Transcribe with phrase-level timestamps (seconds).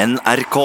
[0.00, 0.56] NRK.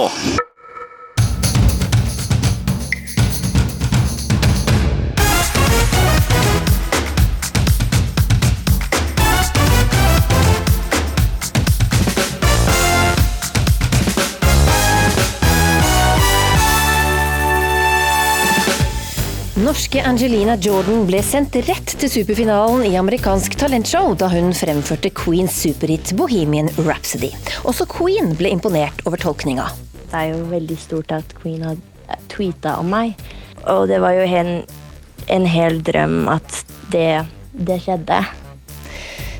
[19.75, 25.57] Norske Angelina Jordan ble sendt rett til superfinalen i amerikansk talentshow da hun fremførte Queens
[25.65, 27.33] superhit Bohemian Rhapsody.
[27.67, 29.65] Også Queen ble imponert over tolkninga.
[29.97, 31.75] Det er jo veldig stort at Queen har
[32.31, 33.19] tweeta om meg.
[33.67, 34.53] Og det var jo en,
[35.35, 36.63] en hel drøm at
[36.95, 37.09] det,
[37.51, 38.23] det skjedde.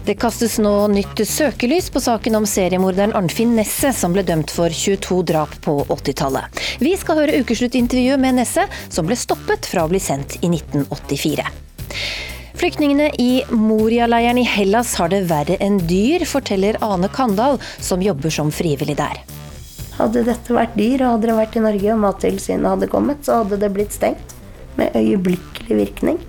[0.06, 4.70] Det kastes nå nytt søkelys på saken om seriemorderen Arnfinn Nesse, som ble dømt for
[4.70, 6.60] 22 drap på 80-tallet.
[6.78, 11.48] Vi skal høre ukesluttintervjuet med Nesse, som ble stoppet fra å bli sendt i 1984.
[12.62, 18.30] Flyktningene i Moria-leiren i Hellas har det verre enn dyr, forteller Ane Kandal, som jobber
[18.30, 19.26] som frivillig der.
[19.98, 23.42] Hadde dette vært dyr, og hadde det vært i Norge og Mattilsynet hadde kommet, så
[23.42, 24.38] hadde det blitt stengt.
[24.78, 26.22] Med øyeblikkelig virkning.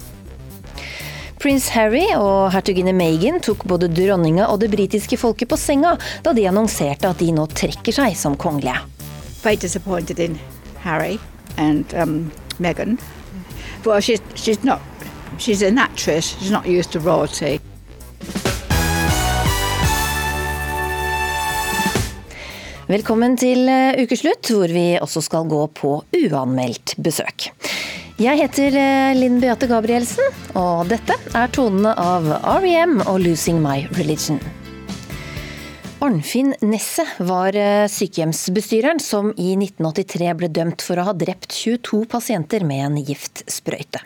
[1.36, 5.92] Prins Harry og hertuginne Meghan tok både dronninga og det britiske folket på senga
[6.24, 8.80] da de annonserte at de nå trekker seg som kongelige.
[9.42, 10.38] Very disappointed in
[10.80, 11.18] Harry
[11.56, 12.96] and um, Meghan.
[13.84, 14.80] Well, she's, she's not.
[15.38, 16.36] She's an actress.
[16.40, 17.60] She's not used to royalty.
[22.86, 27.50] Velkommen til eh, ukeslutt, hvor vi også skal gå på uanmeldt besøk.
[28.16, 30.24] Jeg heter eh, Linn Beate Gabrielsen,
[30.56, 32.24] og dette er tonene av
[32.62, 34.38] REM og 'Losing My Religion'.
[36.00, 42.06] Arnfinn Nesset var eh, sykehjemsbestyreren som i 1983 ble dømt for å ha drept 22
[42.08, 44.00] pasienter med en giftsprøyte.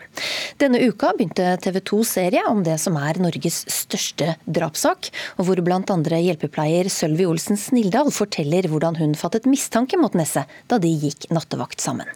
[0.59, 5.07] Denne uka begynte TV 2 serie om det som er Norges største drapssak,
[5.39, 5.79] og hvor bl.a.
[6.19, 11.79] hjelpepleier Sølvi Olsen Snildal forteller hvordan hun fattet mistanke mot Nesset da de gikk nattevakt
[11.79, 12.11] sammen.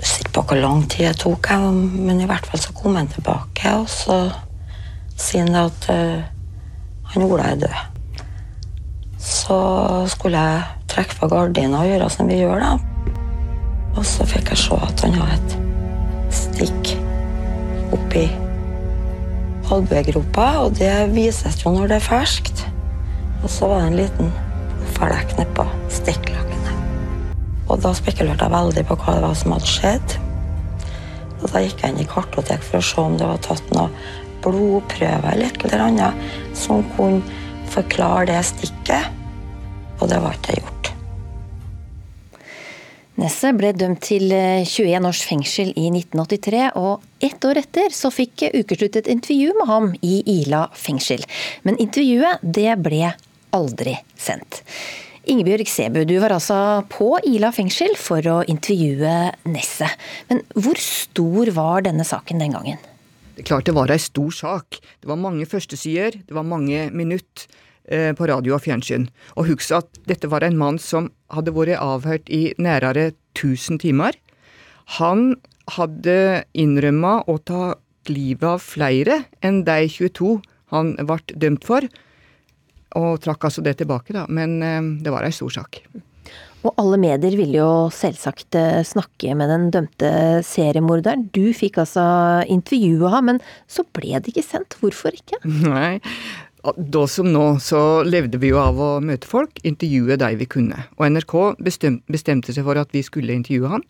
[0.00, 3.74] Sitter på hvor lang tid det tok, men i hvert fall så kom han tilbake.
[3.74, 4.18] og så
[5.16, 6.24] sier han at uh,
[7.14, 7.76] han Ola er død.
[9.24, 9.58] Så
[10.12, 12.72] skulle jeg trekke fra gardina og gjøre som vi gjør, da.
[13.94, 16.94] Og så fikk jeg se at han hadde et stikk
[17.94, 18.26] oppi
[19.72, 22.66] albuegropa, og det vises jo når det er ferskt.
[23.42, 24.32] Og så var det en liten
[24.96, 26.33] flekk nedpå stikklakenet.
[27.74, 30.12] Og da spekulerte jeg veldig på hva det var som hadde skjedd.
[31.40, 33.88] Og da gikk jeg inn i kartotek for å se om det var tatt noe
[34.44, 37.24] blodprøve eller et annet som kunne
[37.74, 39.10] forklare det stikket.
[39.98, 40.90] Og det var ikke gjort.
[43.18, 48.48] Nesset ble dømt til 21 års fengsel i 1983, og ett år etter så fikk
[48.54, 51.22] Ukeslutt et intervju med ham i Ila fengsel.
[51.66, 53.14] Men intervjuet det ble
[53.54, 54.62] aldri sendt.
[55.30, 56.56] Ingebjørg Sebu, du var altså
[56.92, 59.12] på Ila fengsel for å intervjue
[59.48, 59.94] Nesset.
[60.28, 62.80] Men hvor stor var denne saken den gangen?
[63.34, 64.78] Det klart det var ei stor sak.
[65.00, 67.46] Det var mange førstesider, det var mange minutt
[67.84, 69.08] på radio og fjernsyn.
[69.36, 74.16] Og husk at dette var en mann som hadde vært avhørt i nærere 1000 timer.
[75.00, 75.34] Han
[75.74, 77.74] hadde innrømma å ta
[78.12, 80.38] livet av flere enn de 22
[80.72, 81.84] han ble dømt for.
[83.00, 84.26] Og trakk altså det tilbake, da.
[84.30, 84.58] Men
[85.02, 85.80] det var ei stor sak.
[86.64, 88.56] Og alle medier ville jo selvsagt
[88.88, 90.12] snakke med den dømte
[90.46, 91.26] seriemorderen.
[91.34, 92.04] Du fikk altså
[92.48, 94.78] intervjue ham, men så ble det ikke sendt.
[94.80, 95.42] Hvorfor ikke?
[95.74, 95.98] Nei,
[96.76, 100.86] da som nå så levde vi jo av å møte folk, intervjue de vi kunne.
[100.96, 103.84] Og NRK bestemte seg for at vi skulle intervjue han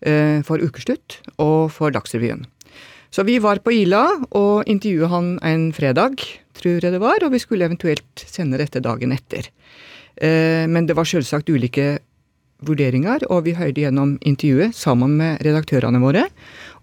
[0.00, 2.46] eh, for Ukeslutt og for Dagsrevyen.
[3.16, 4.02] Så vi var på Ila
[4.36, 6.20] og intervjuet han en fredag,
[6.58, 9.48] tror jeg det var, og vi skulle eventuelt sende dette dagen etter.
[10.20, 11.94] Eh, men det var selvsagt ulike
[12.68, 16.26] vurderinger, og vi hørte gjennom intervjuet sammen med redaktørene våre,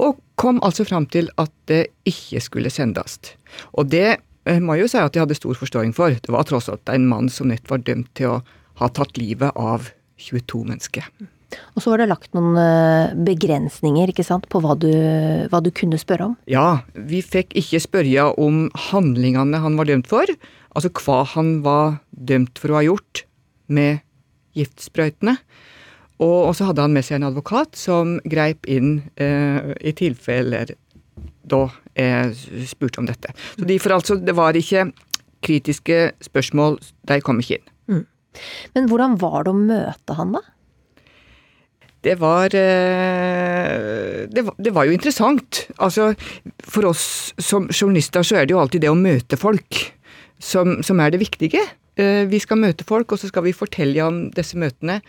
[0.01, 3.19] og kom altså fram til at det ikke skulle sendes.
[3.77, 4.17] Og det
[4.65, 6.17] må jeg jo si at jeg hadde stor forståing for.
[6.17, 8.41] Det var tross alt en mann som nett var dømt til å
[8.81, 11.05] ha tatt livet av 22 mennesker.
[11.73, 12.57] Og så var det lagt noen
[13.25, 14.89] begrensninger ikke sant, på hva du,
[15.51, 16.35] hva du, kunne spørre om?
[16.49, 20.29] Ja, vi fikk ikke spørre om handlingene han var dømt for.
[20.73, 23.25] Altså hva han var dømt for å ha gjort
[23.73, 24.01] med
[24.57, 25.37] giftsprøytene.
[26.21, 30.75] Og, og så hadde han med seg en advokat som greip inn eh, i tilfeller
[31.43, 31.65] da
[31.97, 33.33] jeg spurte om dette.
[33.57, 34.87] Så de, for altså, det var ikke
[35.43, 36.77] kritiske spørsmål,
[37.09, 37.71] de kom ikke inn.
[37.91, 38.03] Mm.
[38.77, 40.41] Men hvordan var det å møte han, da?
[42.03, 45.61] Det var, det var, det var jo interessant.
[45.79, 46.09] Altså,
[46.59, 49.79] for oss som journalister så er det jo alltid det å møte folk
[50.43, 51.63] som, som er det viktige.
[51.95, 54.99] eh, vi skal møte folk, og så skal vi fortelle om disse møtene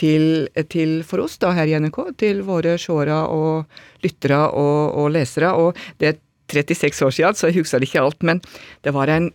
[0.00, 3.64] til, til for oss da her i NRK, til våre seere og
[4.04, 5.54] lyttere og, og, lesere.
[5.56, 6.20] Og det er
[6.52, 8.42] 36 år siden, så jeg husker ikke alt, men
[8.84, 9.30] det var en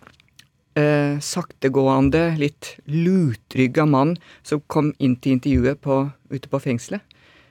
[0.78, 7.02] eh, saktegående, litt lutrygga mann som kom inn til intervjuet på, ute på fengselet,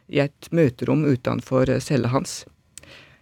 [0.09, 2.43] i et møterom utenfor cella hans.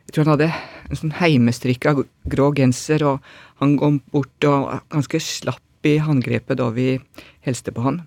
[0.06, 0.50] Jeg tror han hadde
[0.86, 1.96] en sånn heimestrikka
[2.30, 3.24] grå genser, og
[3.62, 6.94] han kom bort og ganske slapp i håndgrepet da vi
[7.46, 8.04] hilste på han.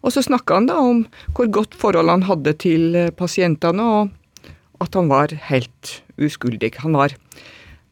[0.00, 1.04] Og så snakka han da om
[1.36, 4.16] hvor godt forhold han hadde til pasientene, og
[4.80, 6.72] at han var helt uskyldig.
[6.80, 7.12] Han var,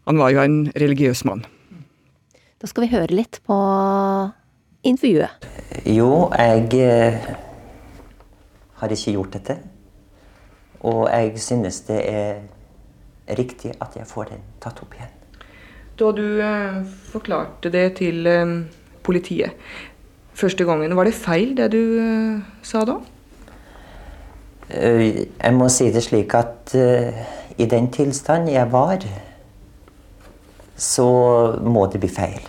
[0.08, 1.44] han var jo en religiøs mann.
[2.58, 3.56] Da skal vi høre litt på
[4.88, 5.49] intervjuet.
[5.84, 7.34] Jo, jeg hadde
[8.81, 9.58] har ikke gjort dette.
[10.86, 12.34] Og jeg synes det er
[13.38, 15.14] riktig at jeg får den tatt opp igjen.
[15.98, 18.52] Da du eh, forklarte det til eh,
[19.02, 19.56] politiet
[20.38, 23.00] første gangen, var det feil det du eh, sa da?
[24.70, 27.25] Eh, jeg må si det slik at eh,
[27.58, 29.02] i den tilstand jeg var,
[30.78, 31.08] så
[31.64, 32.46] må det bli feil.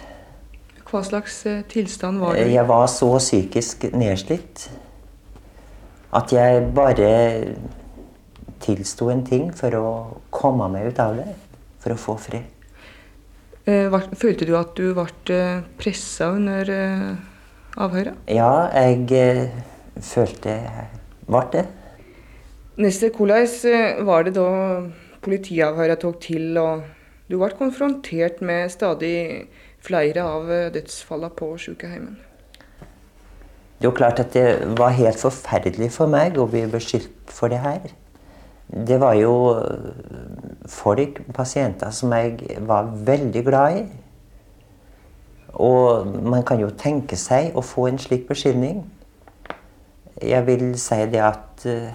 [0.89, 2.51] Hva slags eh, tilstand var det?
[2.53, 4.69] Jeg var så psykisk nedslitt
[6.13, 7.09] at jeg bare
[8.61, 9.89] tilsto en ting for å
[10.33, 11.27] komme meg ut av det.
[11.79, 12.47] For å få fred.
[13.69, 15.41] Eh, Følte du at du ble
[15.79, 17.11] pressa under eh,
[17.79, 18.17] avhøret?
[18.27, 19.59] Ja, jeg eh,
[20.03, 20.87] følte jeg
[21.29, 21.65] ble det.
[22.79, 24.49] Neste, hvordan eh, var det da
[25.23, 26.85] politiavhøret tok til, og
[27.27, 29.47] du ble konfrontert med stadig
[29.83, 32.25] flere av eh, dødsfallene på sykehjemmet?
[33.79, 37.51] Det er jo klart at det var helt forferdelig for meg å bli beskyldt for
[37.51, 37.91] det her.
[38.69, 39.91] Det var jo øh,
[40.65, 43.83] folk, pasienter, som jeg var veldig glad i.
[45.53, 48.83] Og man kan jo tenke seg å få en slik beskyldning.
[50.21, 51.89] Jeg vil si det at øh,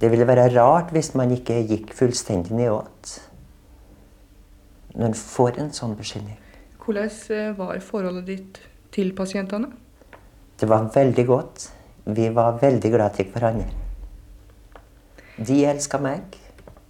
[0.00, 3.20] det ville være rart hvis man ikke gikk fullstendig nedåt
[4.94, 6.36] når man får en sånn beskyldning.
[6.84, 8.60] Hvordan eh, var forholdet ditt
[8.94, 9.72] til pasientene?
[10.60, 11.70] Det var veldig godt.
[12.14, 13.83] Vi var veldig glad til hverandre.
[15.36, 16.38] De elsker meg,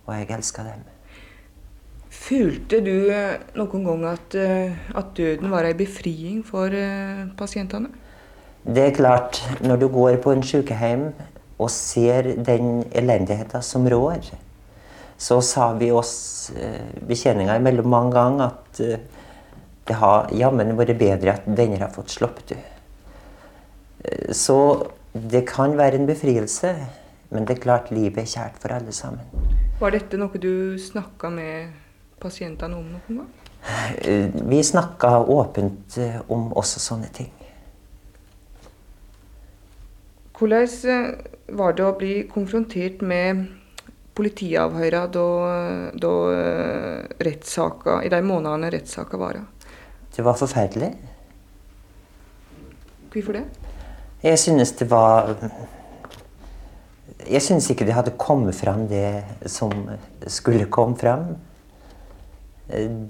[0.05, 0.85] og jeg elsker dem.
[2.14, 7.91] Følte du eh, noen gang at, eh, at døden var en befriing for eh, pasientene?
[8.64, 11.11] Det er klart, når du går på en sykehjem
[11.58, 14.31] og ser den elendigheten som rår,
[15.20, 16.50] så sa vi oss
[17.06, 18.81] betjeninga imellom mange ganger at
[19.88, 22.56] det har jammen vært bedre at denne har fått sluppet du.
[24.05, 26.75] Eh, Så det kan være en befrielse,
[27.35, 29.27] men det er klart livet er kjært for alle sammen.
[29.81, 31.73] Var dette noe du snakka med
[32.23, 33.33] pasientene om noen gang?
[33.99, 37.33] Eh, Vi snakka åpent eh, om også sånne ting.
[40.39, 41.11] Hvordan eh,
[41.59, 43.47] var det å bli konfrontert med
[44.15, 45.27] politiavhøra da,
[45.99, 46.13] da
[47.27, 49.43] rettssaka, i de månedene rettssaka varer?
[50.15, 50.93] Det var forferdelig.
[53.11, 53.45] Hvorfor det?
[54.23, 55.35] Jeg synes det var
[57.25, 59.73] Jeg synes ikke det hadde kommet fram det som
[60.27, 61.37] skulle komme fram.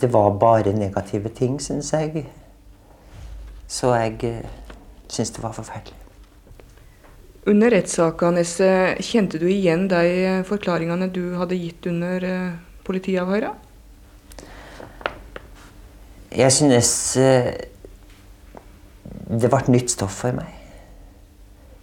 [0.00, 2.26] Det var bare negative ting, synes jeg.
[3.66, 4.42] Så jeg syns
[5.08, 5.98] synes det var forferdelig.
[7.46, 8.66] Under rettssaka, Nesse,
[9.04, 12.54] kjente du igjen de forklaringene du hadde gitt under eh,
[12.86, 13.50] politiavhøra?
[16.32, 17.50] Jeg synes eh,
[19.28, 20.63] det ble nytt stoff for meg.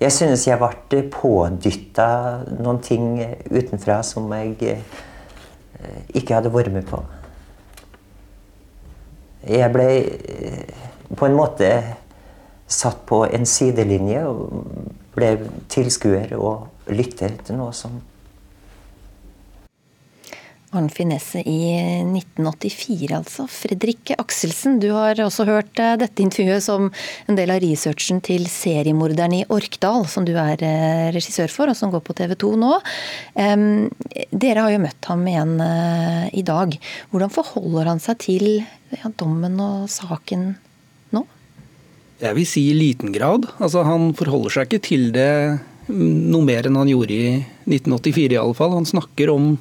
[0.01, 2.05] Jeg synes jeg ble pådytta
[2.57, 3.19] noen ting
[3.53, 7.03] utenfra som jeg eh, ikke hadde vært med på.
[9.45, 11.69] Jeg ble eh, på en måte
[12.71, 14.41] satt på en sidelinje og
[15.13, 15.35] ble
[15.69, 17.99] tilskuer og lytter til noe som
[20.71, 21.73] Arnfinn Finesse i
[22.07, 23.45] 1984, altså.
[23.51, 26.87] Fredrik Akselsen, du har også hørt eh, dette intervjuet som
[27.27, 31.75] en del av researchen til seriemorderen i Orkdal, som du er eh, regissør for, og
[31.75, 32.71] som går på TV 2 nå.
[33.35, 36.77] Dere har jo møtt ham igjen eh, i dag.
[37.11, 40.53] Hvordan forholder han seg til ja, dommen og saken
[41.11, 41.25] nå?
[42.21, 43.49] Jeg vil si i liten grad.
[43.59, 45.33] Altså, han forholder seg ikke til det
[45.91, 47.35] noe mer enn han gjorde i
[47.67, 48.77] 1984 i alle fall.
[48.77, 49.51] Han snakker om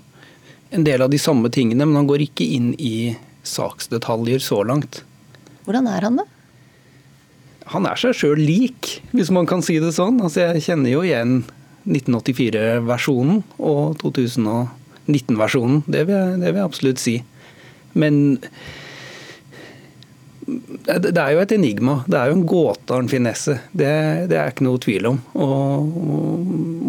[0.71, 5.03] en del av de samme tingene, men han går ikke inn i saksdetaljer så langt.
[5.67, 6.27] Hvordan er han, da?
[7.71, 10.19] Han er seg sjøl lik, hvis man kan si det sånn.
[10.23, 11.41] Altså, jeg kjenner jo igjen
[11.87, 15.85] 1984-versjonen og 2019-versjonen.
[15.87, 17.17] Det, det vil jeg absolutt si.
[17.99, 18.41] Men
[20.87, 22.01] det er jo et enigma.
[22.11, 23.57] Det er jo en gåte, av en finesse.
[23.73, 23.91] Det,
[24.31, 25.19] det, er ikke noe tvil om.
[25.35, 25.91] Og,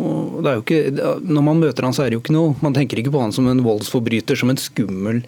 [0.01, 0.82] og, jo ikke,
[1.27, 3.34] når man møter han, så er det jo ikke noe Man tenker ikke på han
[3.36, 5.22] som en voldsforbryter, som en skummel,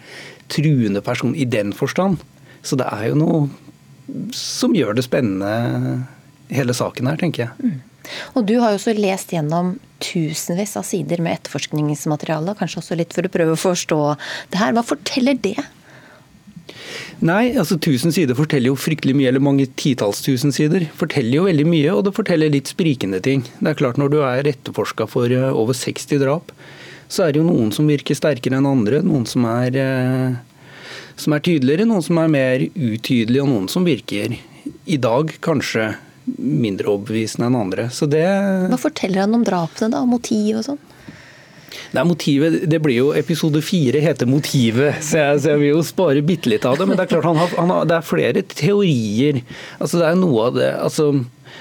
[0.52, 2.22] truende person i den forstand.
[2.64, 6.04] Så det er jo noe som gjør det spennende,
[6.52, 7.54] hele saken her, tenker jeg.
[7.64, 7.82] Mm.
[8.36, 13.14] Og Du har jo også lest gjennom tusenvis av sider med etterforskningsmateriale, kanskje også litt
[13.16, 14.00] for å prøve å forstå
[14.52, 14.74] det her.
[14.76, 15.56] Hva forteller det?
[17.24, 20.86] Nei, altså tusen sider forteller jo fryktelig mye, eller mange titalls tusen sider.
[20.98, 23.44] Forteller jo veldig mye, og det forteller litt sprikende ting.
[23.60, 26.52] Det er klart Når du er etterforska for eh, over 60 drap,
[27.08, 29.02] så er det jo noen som virker sterkere enn andre.
[29.06, 30.80] Noen som er, eh,
[31.20, 34.36] som er tydeligere, noen som er mer utydelige, og noen som virker
[34.84, 35.94] i dag kanskje
[36.38, 37.88] mindre overbevisende enn andre.
[37.92, 40.04] Så det Hva forteller han om drapene, da?
[40.08, 40.82] Motiv og sånn?
[41.94, 45.84] Nei, motivet, det blir jo Episode fire heter 'Motivet', så jeg, så jeg, vil jo
[45.86, 46.88] spare bitte litt av det.
[46.88, 49.42] Men det er klart han har, han har, det er flere teorier.
[49.78, 51.12] Altså Det er noe av det altså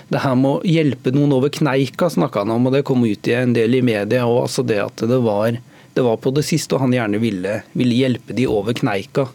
[0.10, 3.29] det her med å hjelpe noen over kneika snakka han om, og det kom ut
[3.29, 5.60] i en del i media og Altså det at det var,
[5.93, 9.29] det var på det siste, og han gjerne ville, ville hjelpe de over kneika.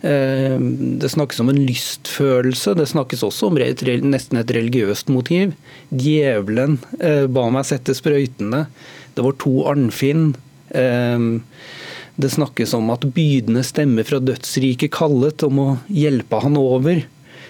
[0.00, 0.58] Eh,
[1.00, 5.56] det snakkes om en lystfølelse, det snakkes også om nesten et religiøst motiv.
[5.90, 8.66] Djevelen eh, ba meg sette sprøytene.
[9.18, 10.30] Det var to Arnfinn.
[10.78, 11.42] Ehm,
[12.18, 17.04] det snakkes om at bydende stemmer fra dødsriket kallet om å hjelpe han over.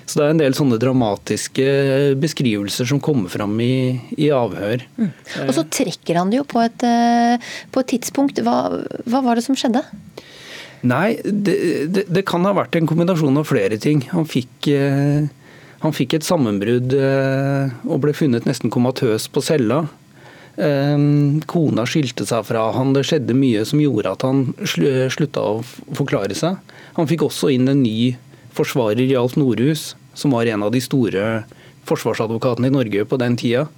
[0.08, 1.64] Så det er en del sånne dramatiske
[2.20, 4.84] beskrivelser som kommer fram i, i avhør.
[4.96, 5.10] Mm.
[5.44, 8.40] Og så trekker han det jo på et, eh, på et tidspunkt.
[8.44, 8.56] Hva,
[9.04, 9.84] hva, var det som skjedde?
[10.88, 11.58] Nei, det,
[11.92, 14.06] det, det, kan ha vært en kombinasjon av flere ting.
[14.14, 15.28] Han fikk, eh,
[15.84, 19.84] han fikk et sammenbrudd eh, og ble funnet nesten komatøs på cella.
[20.58, 25.62] Ehm, kona skilte seg fra han, det skjedde mye som gjorde at han slutta å
[25.94, 26.58] forklare seg.
[26.98, 28.16] Han fikk også inn en ny
[28.58, 31.44] forsvarer, Alf Nordhus, som var en av de store
[31.86, 33.68] forsvarsadvokatene i Norge på den tida.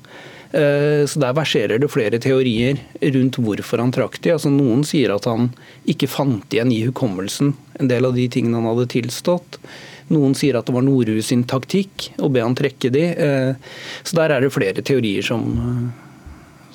[0.57, 4.33] Ehm, så Der verserer det flere teorier rundt hvorfor han trakk de.
[4.33, 5.53] Altså noen sier at han
[5.87, 9.61] ikke fant igjen i hukommelsen en del av de tingene han hadde tilstått.
[10.09, 13.11] Noen sier at det var Nordhus sin taktikk å be han trekke de.
[13.15, 13.57] Ehm,
[14.03, 15.93] så der er det flere teorier som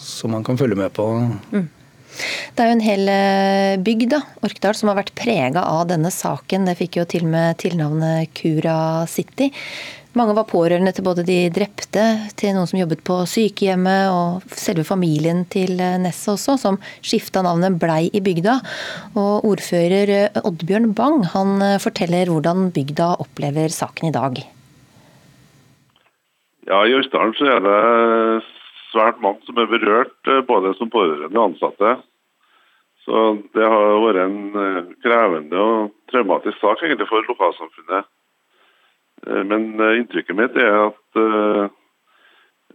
[0.06, 1.08] som man kan følge med på.
[1.52, 1.66] Mm.
[2.56, 6.12] Det er jo en hel eh, bygd, da, Orkdal, som har vært prega av denne
[6.14, 6.68] saken.
[6.70, 8.78] Det fikk jo til med tilnavnet Kura
[9.12, 9.52] City.
[10.16, 12.04] Mange var pårørende til både de drepte,
[12.40, 17.44] til noen som jobbet på sykehjemmet, og selve familien til eh, Nesset også, som skifta
[17.44, 18.62] navnet Blei i bygda.
[19.20, 24.46] Og ordfører eh, Oddbjørn Bang han forteller hvordan bygda opplever saken i dag.
[26.66, 27.80] Ja, I Østdalen så er det
[28.96, 31.96] svært mange som er berørt, eh, både som pårørende og ansatte.
[33.06, 33.24] Så
[33.54, 38.08] det har vært en eh, krevende og traumatisk sak egentlig for lokalsamfunnet.
[39.28, 41.02] Eh, men inntrykket mitt er at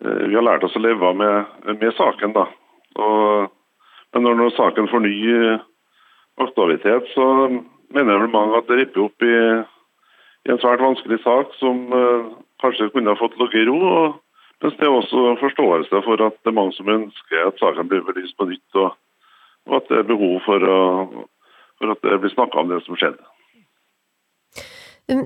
[0.00, 2.32] vi har lært oss å leve med, med saken.
[2.32, 2.46] da.
[2.96, 3.50] Og,
[4.14, 5.16] men når, når saken får ny
[6.40, 7.26] aktualitet, så
[7.92, 9.34] mener vel mange at det ripper opp i,
[10.48, 11.84] i en svært vanskelig sak som
[12.64, 13.76] kanskje kunne ha fått ligge i ro.
[13.76, 14.16] og
[14.60, 18.04] mens det er også forståelse for at det er mange som ønsker at saken blir
[18.04, 18.96] belyst på nytt, og,
[19.66, 21.26] og, at det er behov for, å,
[21.80, 23.24] for at det blir snakka om det som skjedde.
[25.10, 25.24] Um,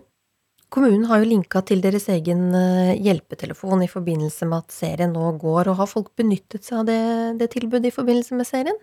[0.71, 5.35] kommunen har jo linka til deres egen eh, hjelpetelefon i forbindelse med at serien nå
[5.43, 7.03] går, og har folk benyttet seg av det,
[7.43, 8.79] det tilbudet i forbindelse med serien?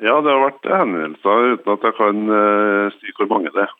[0.00, 3.79] Ja, det har vært henvendelser uten at jeg kan uh, si hvor mange det er.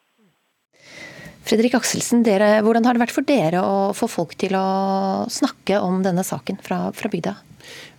[1.50, 5.80] Fredrik Akselsen, dere, hvordan har det vært for dere å få folk til å snakke
[5.82, 7.32] om denne saken fra, fra bygda?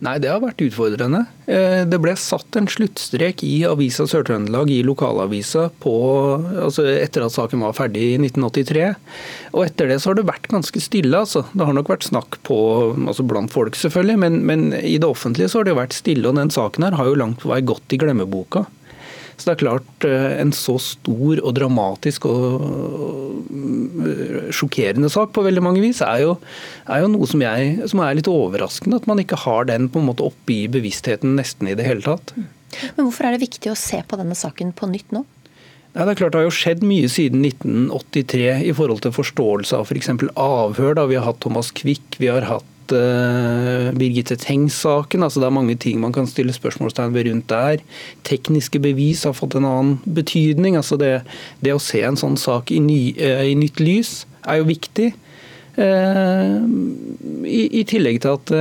[0.01, 1.25] Nei, det har vært utfordrende.
[1.51, 5.93] Eh, det ble satt en sluttstrek i Avisa Sør-Trøndelag, i lokalavisa, på,
[6.63, 8.87] altså etter at saken var ferdig i 1983.
[9.51, 11.13] Og etter det så har det vært ganske stille.
[11.19, 11.43] altså.
[11.51, 12.57] Det har nok vært snakk på,
[13.03, 16.31] altså blant folk, selvfølgelig, men, men i det offentlige så har det vært stille.
[16.31, 18.65] Og den saken her har jo langt på vei gått i glemmeboka.
[19.35, 22.63] Så det er klart, eh, en så stor og dramatisk og
[24.05, 26.37] eh, sjokkerende sak på veldig mange vis, er jo,
[26.87, 29.01] er jo noe som, jeg, som, er litt overraskende.
[29.01, 32.05] At man ikke har den på en måte oppe i bevisstheten nesten i det hele
[32.05, 32.35] tatt.
[32.95, 35.25] Men hvorfor er det viktig å se på denne saken på nytt nå?
[35.91, 39.75] Ja, det er klart det har jo skjedd mye siden 1983 i forhold til forståelse
[39.75, 40.13] av f.eks.
[40.21, 40.93] For avhør.
[40.95, 41.07] Da.
[41.09, 45.23] Vi har hatt Thomas Quick, vi har hatt uh, Birgitte Tengs-saken.
[45.23, 47.83] altså Det er mange ting man kan stille spørsmålstegn ved rundt der.
[48.27, 50.75] Tekniske bevis har fått en annen betydning.
[50.75, 51.21] altså Det,
[51.61, 55.11] det å se en sånn sak i, ny, uh, i nytt lys er jo viktig.
[55.77, 56.59] Uh,
[57.47, 58.51] i, i, tillegg til at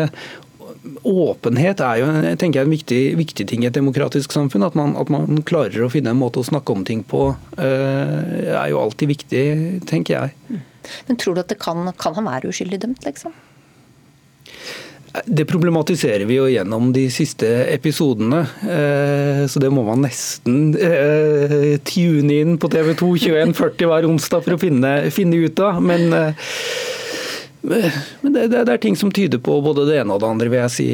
[1.05, 2.07] åpenhet er jo
[2.39, 4.65] tenker jeg, en viktig, viktig, ting i et demokratisk samfunn.
[4.65, 8.71] At man, at man, klarer å finne en måte å snakke om ting på, er
[8.73, 9.45] jo alltid viktig,
[9.91, 10.63] tenker jeg.
[11.09, 13.35] Men tror du at det kan, kan han være uskyldig dømt, liksom?
[15.27, 21.75] Det problematiserer vi jo gjennom de siste episodene, eh, så det må man nesten eh,
[21.83, 25.83] tune inn på TV 2 21.40 hver onsdag for å finne, finne ut av.
[25.83, 26.15] Men
[27.61, 30.63] men det, det, er ting som tyder på både det ene og det andre, vil
[30.63, 30.89] jeg si.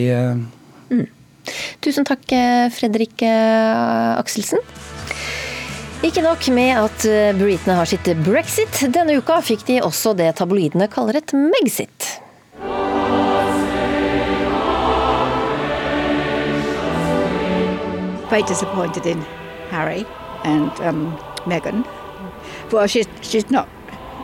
[0.90, 1.04] Mm.
[1.85, 4.62] Tusen takk, eh, Fredrik eh, Akselsen.
[6.04, 8.82] Ikke nok med at eh, britene har sitt brexit.
[8.92, 12.11] Denne uka fikk de også det tabloidene kaller et megxit.
[18.37, 19.19] Very disappointed in
[19.71, 20.05] Harry
[20.45, 21.16] and um,
[21.47, 21.87] Meghan.
[22.71, 23.66] Well, she's, she's not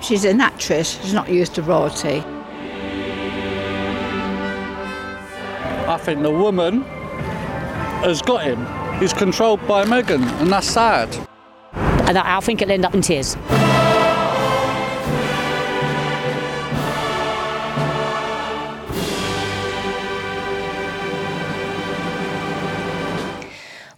[0.02, 2.22] She's an actress, she's not used to royalty.
[5.88, 6.82] I think the woman
[8.02, 8.66] has got him.
[9.00, 11.08] He's controlled by Meghan, and that's sad.
[11.72, 13.34] And I think it'll end up in tears.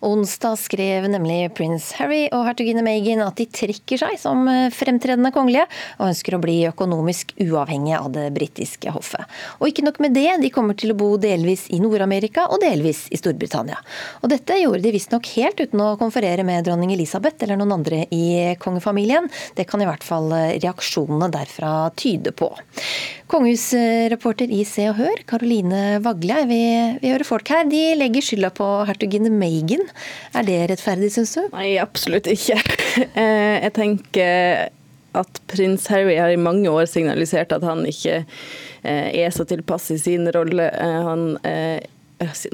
[0.05, 5.31] Onsdag skrev nemlig prins Harry og hertuginne Meghan at de trekker seg som eh, fremtredende
[5.33, 5.65] kongelige,
[5.97, 9.25] og ønsker å bli økonomisk uavhengige av det britiske hoffet.
[9.63, 13.07] Og ikke nok med det, de kommer til å bo delvis i Nord-Amerika og delvis
[13.15, 13.81] i Storbritannia.
[14.21, 18.05] Og dette gjorde de visstnok helt uten å konferere med dronning Elisabeth eller noen andre
[18.13, 18.27] i
[18.61, 19.31] kongefamilien.
[19.57, 22.53] Det kan i hvert fall eh, reaksjonene derfra tyde på.
[23.33, 26.61] Kongehusreporter i Se og Hør, Karoline Vagle, vi,
[27.01, 27.65] vi hører folk her.
[27.73, 29.87] De legger skylda på hertuginne Meghan.
[30.35, 31.45] Er det rettferdig, syns du?
[31.55, 32.61] Nei, absolutt ikke.
[32.95, 34.69] Eh, jeg tenker
[35.19, 39.89] at prins Harry har i mange år signalisert at han ikke eh, er så tilpass
[39.91, 40.69] i sin rolle.
[40.71, 41.27] Eh, han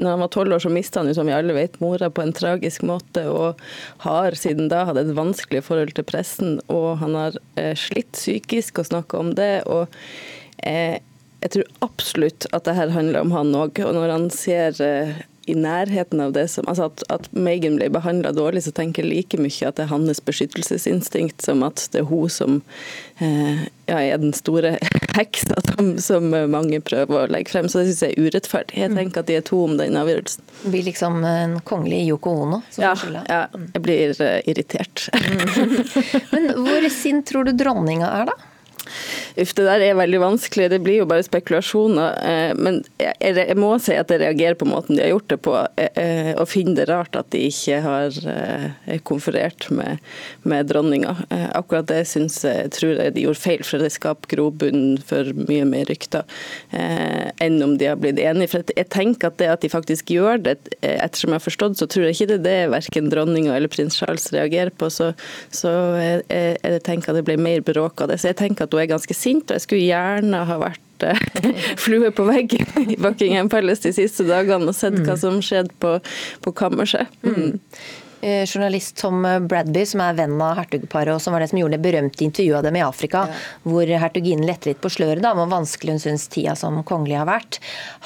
[0.01, 2.23] når han var tolv år, så mista han jo, som vi alle vet, mora på
[2.23, 3.61] en tragisk måte, og
[4.03, 6.57] har siden da hatt et vanskelig forhold til pressen.
[6.73, 7.37] Og han har
[7.79, 9.53] slitt psykisk og snakka om det.
[9.69, 9.85] og
[10.61, 10.99] Eh,
[11.41, 13.81] jeg tror absolutt at det her handler om han òg.
[13.85, 17.89] Og når han ser eh, i nærheten av det som Altså at, at Megan ble
[17.93, 22.03] behandla dårlig, så tenker jeg like mye at det er hans beskyttelsesinstinkt som at det
[22.03, 22.59] er hun som
[23.19, 24.77] eh, ja, er den store
[25.17, 27.69] heksa som, som, mange prøver å legge frem.
[27.69, 28.77] Så det syns jeg er urettferdig.
[28.79, 28.99] Jeg mm.
[29.01, 30.47] tenker at de er to om den avgjørelsen.
[30.61, 32.61] Det blir liksom en kongelig Yoko Ono?
[32.79, 32.93] Ja,
[33.27, 35.09] ja, jeg blir uh, irritert.
[36.33, 38.50] Men hvor sint tror du dronninga er, da?
[39.41, 40.69] Uff, det der er veldig vanskelig.
[40.71, 42.17] Det blir jo bare spekulasjoner.
[42.27, 45.55] Eh, men jeg må si at jeg reagerer på måten de har gjort det på,
[45.81, 48.19] eh, eh, og finner det rart at de ikke har
[49.07, 50.01] konferert med,
[50.47, 51.15] med dronninga.
[51.57, 55.65] Akkurat det synes jeg tror jeg de gjorde feil, for det skaper grobunn for mye
[55.67, 56.27] mer rykter
[56.71, 58.51] enn om de har blitt enige.
[58.51, 61.87] For jeg tenker at det at de faktisk gjør det, ettersom jeg har forstått, så
[61.89, 64.89] tror jeg ikke det er det verken dronninga eller prins Charles reagerer på.
[64.93, 65.11] Så,
[65.53, 68.19] så jeg, jeg, tenker at det ble mer bråk av det.
[68.21, 71.25] Så jeg tenker at hun er ganske sint, og jeg skulle gjerne ha vært eh,
[71.83, 75.23] flue på veggen i Buckingham Palace de siste dagene og sett hva mm.
[75.25, 75.97] som skjedde på,
[76.45, 77.11] på kammerset.
[77.25, 77.59] Mm.
[78.21, 81.79] Eh, journalist Tom Bradby, som er venn av hertugparet, og som var det som gjorde
[81.79, 83.39] det berømte intervjuet av dem i Afrika, ja.
[83.65, 87.25] hvor hertuginen lette litt på sløret om hvor vanskelig hun syns tida som kongelig har
[87.29, 87.57] vært.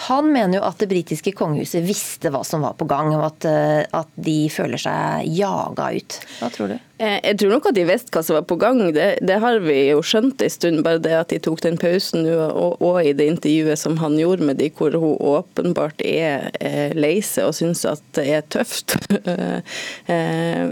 [0.08, 3.50] Han mener jo at det britiske kongehuset visste hva som var på gang, og at,
[3.52, 6.20] eh, at de føler seg jaga ut.
[6.40, 6.80] Hva tror du?
[6.98, 8.80] Eh, jeg tror nok at de visste hva som var på gang.
[8.96, 10.84] Det, det, har vi jo skjønt en stund.
[10.86, 14.16] Bare det at de tok den pausen nå, og, og, i det intervjuet som han
[14.20, 18.50] gjorde med de, hvor hun åpenbart er, eh, lei seg og syns at det er
[18.56, 18.98] tøft.
[20.06, 20.72] Eh,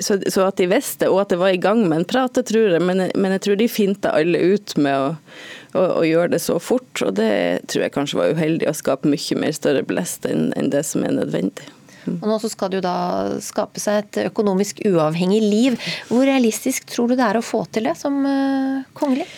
[0.00, 2.46] så, så, at de visste, og at det var i gang med en prat, det
[2.48, 2.82] tror jeg.
[2.82, 5.08] Men, men jeg tror de finta alle ut med å,
[5.76, 7.02] å, å, gjøre det så fort.
[7.04, 7.30] Og det
[7.70, 11.04] tror jeg kanskje var uheldig å skape mye mer større blest enn, enn det som
[11.06, 11.68] er nødvendig.
[12.12, 12.96] Og nå skal det jo da
[13.44, 15.78] skape seg et økonomisk uavhengig liv.
[16.10, 19.28] Hvor realistisk tror du det er å få til det som uh, kongelig?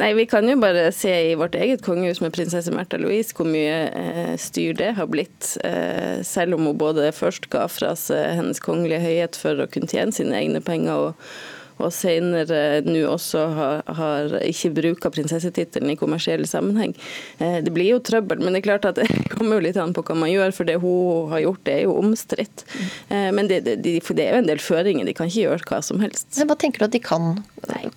[0.00, 3.46] Nei, Vi kan jo bare se i vårt eget kongehus med prinsesse Märtha Louise hvor
[3.48, 5.56] mye eh, styr det har blitt.
[5.64, 9.90] Eh, selv om hun både først ga fra seg hennes kongelige høyhet for å kunne
[9.92, 11.34] tjene sine egne penger, og,
[11.78, 16.94] og senere nå også har, har ikke bruka prinsessetittelen i kommersiell sammenheng.
[17.38, 19.94] Eh, det blir jo trøbbel, men det er klart at det kommer jo litt an
[19.96, 22.66] på hva man gjør, for det hun har gjort det er jo omstridt.
[23.08, 25.82] Eh, men det, det, det, er jo en del føringer, de kan ikke gjøre hva
[25.84, 26.28] som helst.
[26.38, 27.34] Men hva tenker du at de kan,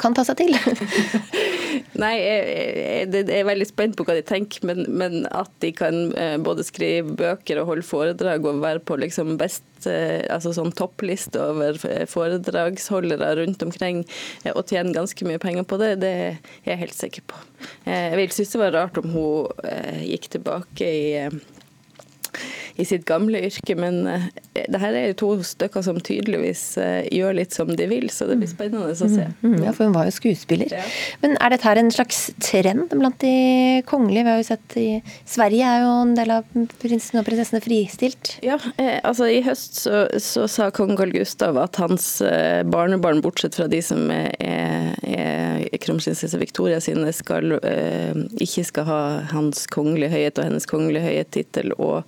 [0.01, 0.55] kan ta seg til?
[1.99, 6.11] Nei, jeg, jeg, er veldig spent på hva de tenker, men, men at de kan
[6.19, 10.73] eh, både skrive bøker og holde foredrag og være på liksom best eh, altså sånn
[10.75, 11.79] toppliste over
[12.11, 14.03] foredragsholdere rundt omkring
[14.43, 17.43] eh, og tjene ganske mye penger på det, det er jeg helt sikker på.
[17.87, 19.67] Jeg vil synes det var rart om hun
[20.05, 21.05] gikk tilbake i
[22.75, 23.77] i sitt gamle yrke.
[23.79, 28.09] Men uh, det her er to stykker som tydeligvis uh, gjør litt som de vil,
[28.13, 29.09] så det blir spennende å se.
[29.09, 30.71] Mm, mm, ja, for hun var jo skuespiller.
[30.73, 30.83] Ja.
[31.23, 34.25] Men er dette her en slags trend blant de kongelige?
[34.25, 34.87] Vi har jo sett i
[35.29, 36.47] Sverige er jo en del av
[36.81, 38.35] prinsen og prinsessene fristilt.
[38.45, 43.21] Ja, eh, altså i høst så, så sa kong Carl Gustav at hans eh, barnebarn,
[43.25, 49.01] bortsett fra de som er, er, er kronprinsesse Victoria sine, skal, eh, ikke skal ha
[49.33, 51.75] hans kongelige høyhet og hennes kongelige høyhet-tittel.
[51.77, 52.03] og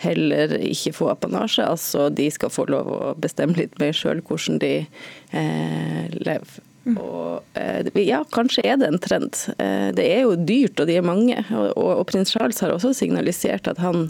[0.00, 1.66] heller ikke få apanasje.
[1.66, 6.60] Altså de skal få lov å bestemme litt mer sjøl hvordan de eh, lever.
[6.88, 6.96] Mm.
[6.96, 9.36] Og eh, ja, kanskje er det en trend.
[9.58, 11.38] Eh, det er jo dyrt, og de er mange.
[11.52, 14.08] Og, og, og prins Charles har også signalisert at han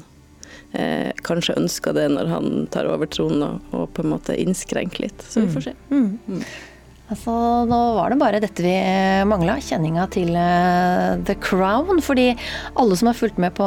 [0.72, 5.08] eh, kanskje ønsker det når han tar over tronen og, og, på en måte innskrenker
[5.08, 5.26] litt.
[5.26, 5.76] Så vi får se.
[5.90, 6.12] Mm.
[6.30, 6.44] Mm.
[7.10, 7.32] Altså,
[7.66, 8.70] nå var det bare dette vi
[9.26, 11.98] mangla, kjenninga til uh, The Crown.
[12.06, 12.28] Fordi
[12.78, 13.66] alle som har fulgt med på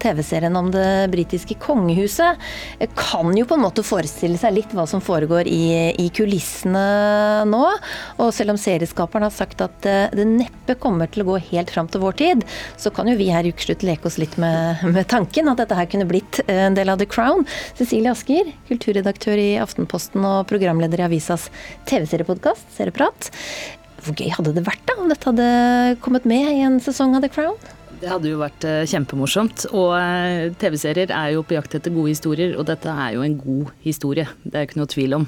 [0.00, 2.40] TV-serien om det britiske kongehuset,
[2.96, 6.84] kan jo på en måte forestille seg litt hva som foregår i, i kulissene
[7.50, 7.60] nå.
[8.24, 11.74] Og selv om serieskaperen har sagt at uh, det neppe kommer til å gå helt
[11.74, 12.48] fram til vår tid,
[12.80, 15.76] så kan jo vi her i Ukeslutt leke oss litt med, med, tanken at dette
[15.76, 17.44] her kunne blitt en del av The Crown.
[17.76, 21.50] Cecilie Asker, kulturredaktør i Aftenposten og programleder i avisas
[21.84, 23.32] TV-seriepodkast serieprat.
[24.06, 27.26] Hvor gøy hadde det vært da om dette hadde kommet med i en sesong av
[27.26, 27.58] The Crown?
[27.98, 29.64] Det hadde jo vært eh, kjempemorsomt.
[29.74, 33.34] Og eh, TV-serier er jo på jakt etter gode historier, og dette er jo en
[33.40, 34.28] god historie.
[34.44, 35.26] Det er ikke noe tvil om.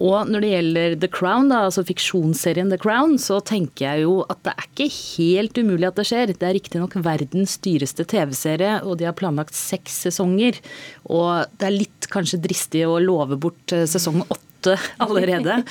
[0.00, 4.20] Og når det gjelder The Crown, da, altså fiksjonsserien The Crown, så tenker jeg jo
[4.32, 6.32] at det er ikke helt umulig at det skjer.
[6.32, 10.62] Det er riktignok verdens dyreste TV-serie, og de har planlagt seks sesonger.
[11.04, 15.62] Og det er litt kanskje dristig å love bort eh, sesong åtte åtte allerede.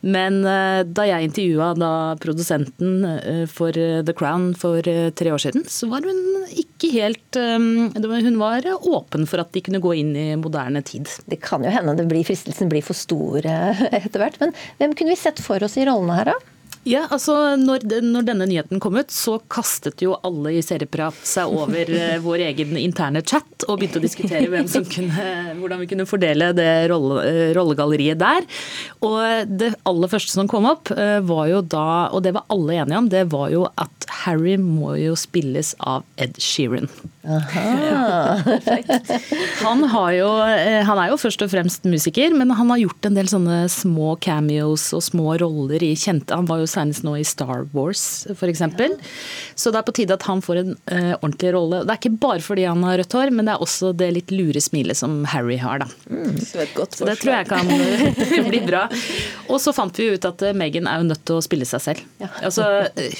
[0.00, 5.64] Men eh, da jeg intervjua produsenten eh, for eh, The Crown for tre år siden,
[5.68, 10.26] så var hun ikke helt Hun var åpen for at de kunne gå inn i
[10.36, 11.08] moderne tid.
[11.26, 14.38] Det kan jo hende det blir, fristelsen blir for stor etter hvert.
[14.40, 16.55] Men hvem kunne vi sett for oss i rollene her, da?
[16.86, 21.50] Ja, altså når, når, denne nyheten kom ut, så kastet jo alle i Serieprat seg
[21.50, 24.62] over eh, vår egen interne chat og begynte å diskutere
[24.94, 25.26] kunne,
[25.58, 28.46] hvordan vi kunne fordele det rolle, eh, rollegalleriet der.
[29.02, 32.78] Og det aller første som kom opp, eh, var jo da, og det var alle
[32.78, 36.86] enige om, det var jo at Harry må jo spilles av Ed Sheeran.
[37.26, 38.38] Aha.
[39.64, 39.82] han,
[40.14, 40.28] jo,
[40.86, 44.14] han er jo først og fremst musiker, men han har gjort en del sånne små
[44.22, 48.60] cameos og små roller i kjente Han var jo senest nå i Star Wars, f.eks.
[48.60, 48.88] Ja.
[49.54, 51.82] Så det er på tide at han får en uh, ordentlig rolle.
[51.86, 54.34] Det er ikke bare fordi han har rødt hår, men det er også det litt
[54.34, 55.88] lure smilet som Harry har, da.
[56.10, 56.66] Mm, så,
[57.06, 57.70] det tror jeg kan
[58.50, 58.86] bli bra.
[59.50, 61.84] Og så fant vi ut at uh, Megan er jo nødt til å spille seg
[61.84, 62.04] selv.
[62.22, 62.30] Ja.
[62.46, 62.66] Altså,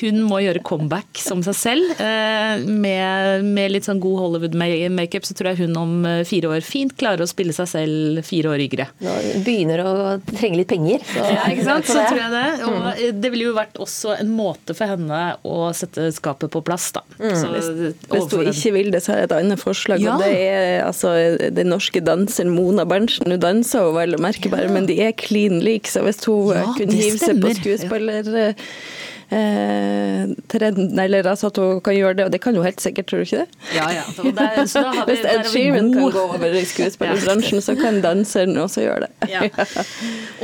[0.01, 5.37] hun må gjøre comeback som seg selv, uh, med, med, litt sånn god Hollywood-makeup, så
[5.37, 5.95] tror jeg hun om
[6.27, 8.88] fire år fint klarer å spille seg selv fire år yngre.
[9.05, 9.14] Nå
[9.47, 9.92] begynner å
[10.31, 11.03] trenge litt penger.
[11.07, 11.88] Så, ja, ikke sant?
[11.88, 12.47] Så tror jeg det.
[12.66, 13.21] Og mm.
[13.23, 17.05] det vil jo vært også en måte for henne å sette skapet på plass, da.
[17.21, 17.35] Mm.
[17.39, 17.71] Så, hvis,
[18.11, 20.03] hvis du ikke vil det, så har jeg et annet forslag.
[20.03, 20.17] Ja.
[20.17, 21.15] og Det er altså
[21.61, 23.31] den norske danseren Mona Berntsen.
[23.33, 24.77] Hun danser jo vel å merke bare, ja.
[24.77, 28.33] men de er klin like, så hvis hun ja, kunne hive seg på skuespiller...
[28.47, 28.55] Ja
[29.35, 33.09] eh, trenden, eller altså at hun kan gjøre det, og det kan hun helt sikkert,
[33.11, 33.61] tror du ikke det?
[33.77, 34.05] Ja, ja.
[34.37, 34.62] Der,
[35.09, 39.31] Hvis Ed Sheeran kan gå over i skuespillerbransjen, så kan danseren også gjøre det.
[39.33, 39.47] Ja.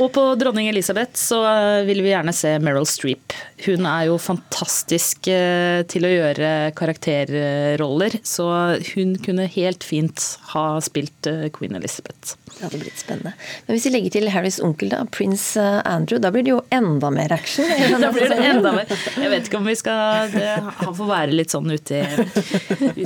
[0.01, 1.41] Og på dronning Elisabeth så
[1.87, 3.35] vil vi gjerne se Meryl Streep.
[3.65, 8.47] Hun er jo fantastisk eh, til å gjøre karakterroller, så
[8.93, 12.35] hun kunne helt fint ha spilt eh, Queen Elizabeth.
[12.53, 13.33] Det hadde blitt spennende.
[13.65, 16.59] Men hvis vi legger til Harrys onkel, da, prins eh, Andrew, da blir det jo
[16.75, 17.69] enda mer action?
[18.03, 18.93] da blir det enda mer.
[19.23, 20.49] Jeg vet ikke om vi skal det,
[20.81, 23.05] Han får være litt sånn ute i,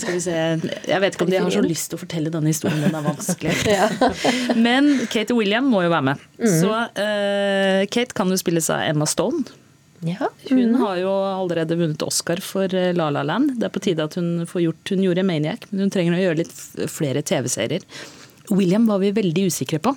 [0.00, 2.52] Skal vi se Jeg vet ikke om de har så lyst til å fortelle denne
[2.52, 3.54] historien, den er vanskelig.
[4.66, 6.28] Men Kate og William må jo være med.
[6.40, 6.52] Mm.
[6.60, 9.44] Så uh, Kate kan jo spilles av Emma Stone.
[10.00, 10.30] Ja.
[10.48, 10.80] Hun mhm.
[10.80, 13.58] har jo allerede vunnet Oscar for eh, La La Land.
[13.60, 16.22] Det er på tide at hun får gjort Hun gjorde Maniac, men hun trenger å
[16.22, 16.56] gjøre litt
[16.88, 17.84] flere TV-serier.
[18.50, 19.92] William var vi veldig usikre på,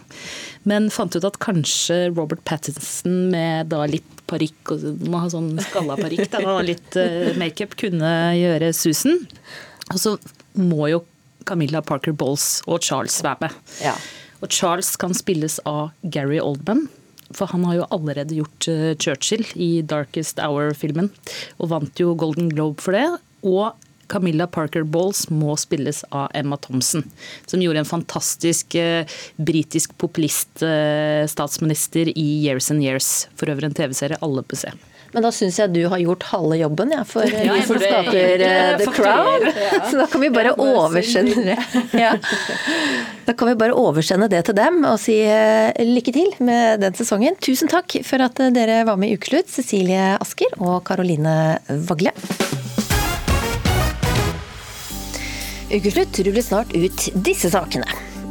[0.69, 5.53] men fant ut at kanskje Robert Pattinson med da litt parykk og må ha sånn
[5.61, 9.23] skalla parykk og litt uh, makeup kunne gjøre susen.
[9.93, 10.17] Og så
[10.57, 11.03] må jo
[11.47, 13.63] Camilla Parker Bowles og Charles være med.
[13.83, 13.95] Ja.
[14.43, 16.87] Og Charles kan spilles av Gary Oldman.
[17.33, 21.09] For han har jo allerede gjort eh, Churchill i Darkest Hour-filmen,
[21.57, 23.07] og vant jo Golden Globe for det.
[23.41, 23.73] Og
[24.13, 27.03] Camilla Parker Balls må spilles av Emma Thompson,
[27.49, 29.05] som gjorde en fantastisk eh,
[29.41, 33.27] britisk populist-statsminister eh, i Years and Years.
[33.39, 34.71] For øvrig en TV-serie alle bør se.
[35.13, 37.77] Men da syns jeg du har gjort halve jobben, ja, for Ja, vi jeg som
[37.81, 38.87] skaper eh, The.
[38.95, 39.45] Crown.
[39.45, 39.81] Ja.
[39.89, 41.57] Så da kan vi bare oversende det.
[41.93, 42.15] Ja.
[43.27, 46.97] Da kan vi bare oversende det til dem og si eh, lykke til med den
[46.97, 47.37] sesongen.
[47.45, 52.15] Tusen takk for at eh, dere var med i Ukeslutt, Cecilie Asker og Karoline Vagle.
[55.73, 57.87] Ukeslutt ruller snart ut disse sakene.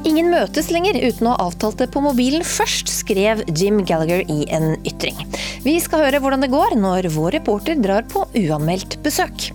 [0.06, 4.44] Ingen møtes lenger uten å ha avtalt det på mobilen først, skrev Jim Gallagher i
[4.54, 5.18] en ytring.
[5.66, 9.50] Vi skal høre hvordan det går når vår reporter drar på uanmeldt besøk.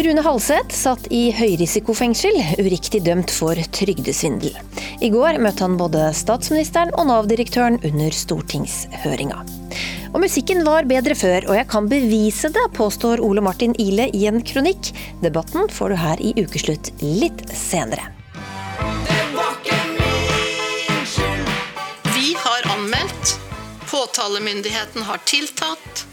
[0.00, 2.32] Rune Halseth satt i høyrisikofengsel,
[2.62, 4.54] uriktig dømt for trygdesvindel.
[5.04, 9.42] I går møtte han både statsministeren og Nav-direktøren under stortingshøringa.
[10.14, 14.24] Og musikken var bedre før, og jeg kan bevise det, påstår Ole Martin Ile i
[14.30, 14.88] en kronikk.
[15.20, 18.08] Debatten får du her i Ukeslutt litt senere.
[22.16, 23.36] Vi har anmeldt,
[23.92, 26.06] påtalemyndigheten har tiltatt,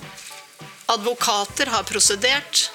[0.92, 2.68] advokater har prosedert,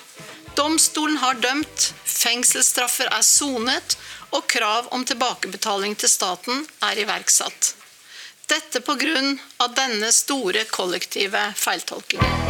[0.56, 3.96] domstolen har dømt, fengselsstraffer er sonet,
[4.32, 7.74] og krav om tilbakebetaling til staten er iverksatt.
[8.48, 8.82] Dette
[9.64, 12.42] av denne store kollektive feiltolkingen.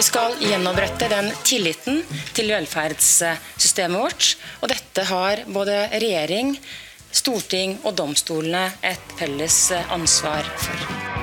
[0.00, 1.98] Vi skal gjenopprette den tilliten
[2.32, 4.30] til velferdssystemet vårt.
[4.62, 6.54] Og dette har både regjering,
[7.12, 11.19] storting og domstolene et felles ansvar for.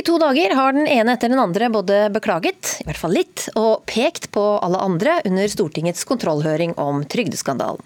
[0.00, 3.42] I to dager har den ene etter den andre både beklaget, i hvert fall litt,
[3.60, 7.82] og pekt på alle andre under Stortingets kontrollhøring om trygdeskandalen.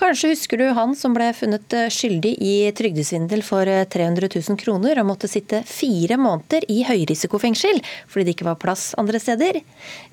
[0.00, 5.10] Kanskje husker du han som ble funnet skyldig i trygdesvindel for 300 000 kroner og
[5.10, 9.58] måtte sitte fire måneder i høyrisikofengsel fordi det ikke var plass andre steder?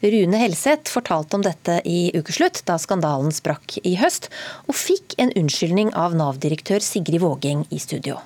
[0.04, 4.28] Rune Helseth fortalte om dette i ukeslutt, da skandalen sprakk i høst,
[4.68, 8.20] og fikk en unnskyldning av Nav-direktør Sigrid Vågeng i studio.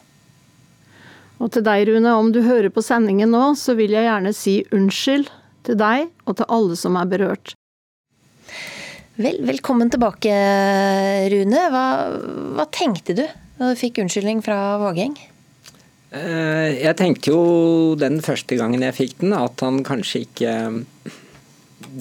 [1.43, 4.55] Og til deg, Rune, om du hører på sendingen nå, så vil jeg gjerne si
[4.75, 5.29] unnskyld
[5.67, 7.55] til deg og til alle som er berørt.
[9.15, 10.31] Vel, velkommen tilbake,
[11.31, 11.61] Rune.
[11.71, 11.85] Hva,
[12.57, 13.23] hva tenkte du
[13.55, 15.15] da du fikk unnskyldning fra Vågeng?
[16.15, 17.41] Eh, Jeg tenkte jo
[17.99, 20.51] den første gangen jeg fikk den, at han kanskje ikke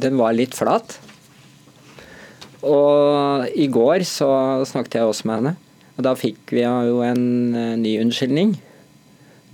[0.03, 0.99] Den var litt flat.
[2.65, 4.29] Og i går så
[4.67, 5.57] snakket jeg også med henne,
[5.99, 8.55] og da fikk vi jo en eh, ny unnskyldning.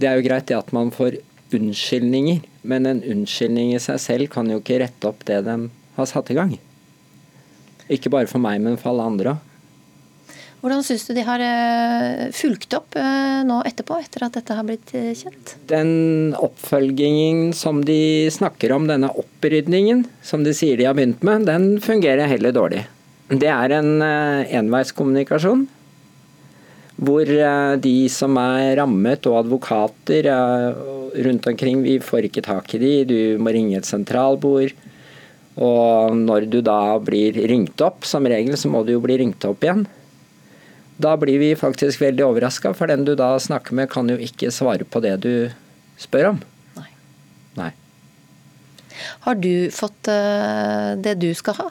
[0.00, 1.18] Det er jo greit det at man får
[1.56, 5.56] unnskyldninger, men en unnskyldning i seg selv kan jo ikke rette opp det de
[5.98, 6.56] har satt i gang.
[7.90, 9.46] Ikke bare for meg, men for alle andre òg.
[10.60, 14.66] Hvordan syns du de har eh, fulgt opp eh, nå etterpå, etter at dette har
[14.68, 15.54] blitt eh, kjent?
[15.70, 21.48] Den oppfølgingen som de snakker om, denne opprydningen som de sier de har begynt med,
[21.48, 22.84] den fungerer heller dårlig.
[23.30, 25.64] Det er en enveiskommunikasjon.
[27.00, 30.82] Hvor eh, de som er rammet, og advokater eh,
[31.24, 32.92] rundt omkring, vi får ikke tak i de.
[33.08, 34.74] Du må ringe et sentralbord.
[35.60, 39.44] Og når du da blir ringt opp, som regel så må du jo bli ringt
[39.48, 39.86] opp igjen.
[41.00, 44.52] Da blir vi faktisk veldig overraska, for den du da snakker med kan jo ikke
[44.52, 45.34] svare på det du
[46.00, 46.40] spør om.
[47.56, 47.72] Nei.
[49.24, 51.68] Har du fått eh, det du skal ha?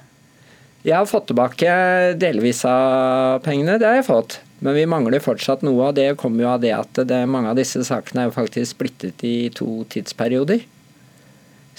[0.81, 1.71] Jeg har fått tilbake
[2.17, 4.39] delvis av pengene, det har jeg fått.
[4.59, 7.59] Men vi mangler fortsatt noe, og det kommer jo av det at det, mange av
[7.59, 10.65] disse sakene er jo faktisk splittet i to tidsperioder.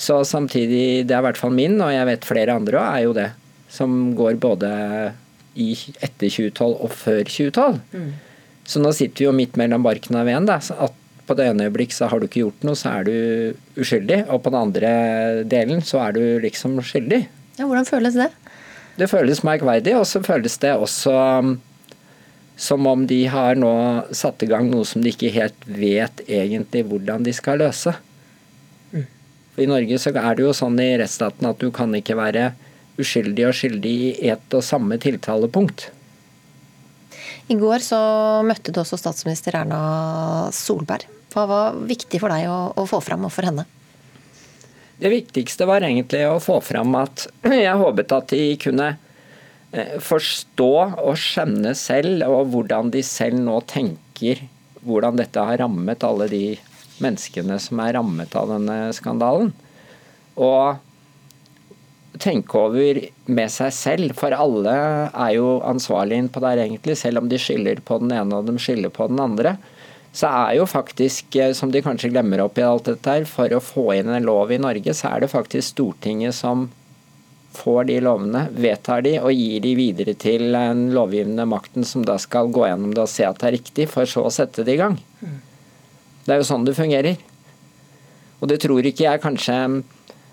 [0.00, 3.04] Så samtidig, det er i hvert fall min, og jeg vet flere andre òg, er
[3.04, 3.28] jo det.
[3.70, 4.70] Som går både
[5.60, 7.78] i etter 2012 og før 2012.
[8.70, 10.48] Så nå sitter vi jo midt mellom barken av veden.
[10.48, 10.96] at
[11.28, 14.24] På det ene øyeblikk så har du ikke gjort noe, så er du uskyldig.
[14.32, 14.92] Og på den andre
[15.44, 17.26] delen så er du liksom skyldig.
[17.58, 18.30] Ja, hvordan føles det?
[18.96, 21.12] Det føles merkverdig, og så føles det også
[22.60, 23.72] som om de har nå
[24.12, 27.94] satt i gang noe som de ikke helt vet egentlig hvordan de skal løse.
[29.54, 32.50] For I Norge så er det jo sånn i rettsstaten at du kan ikke være
[33.00, 35.88] uskyldig og skyldig i ett og samme tiltalepunkt.
[37.50, 37.98] I går så
[38.46, 39.80] møtte du også statsminister Erna
[40.54, 41.08] Solberg.
[41.32, 43.64] Hva var viktig for deg å, å få fram, og for henne?
[45.00, 48.90] Det viktigste var egentlig å få fram at jeg håpet at de kunne
[50.02, 54.42] forstå og skjønne selv, og hvordan de selv nå tenker
[54.86, 56.44] hvordan dette har rammet alle de
[57.00, 59.52] menneskene som er rammet av denne skandalen.
[60.40, 60.80] Og
[62.20, 64.72] tenke over med seg selv, for alle
[65.08, 68.56] er jo ansvarlige på det egentlig, selv om de skylder på den ene og de
[68.60, 69.54] skylder på den andre.
[70.10, 73.52] Så er jo faktisk, eh, som de kanskje glemmer opp i alt dette her, for
[73.54, 76.66] å få inn en lov i Norge, så er det faktisk Stortinget som
[77.52, 82.16] får de lovene, vedtar de og gir de videre til den lovgivende makten, som da
[82.22, 84.76] skal gå gjennom det og se at det er riktig, for så å sette det
[84.76, 84.98] i gang.
[86.26, 87.18] Det er jo sånn det fungerer.
[88.40, 89.56] Og det tror ikke jeg kanskje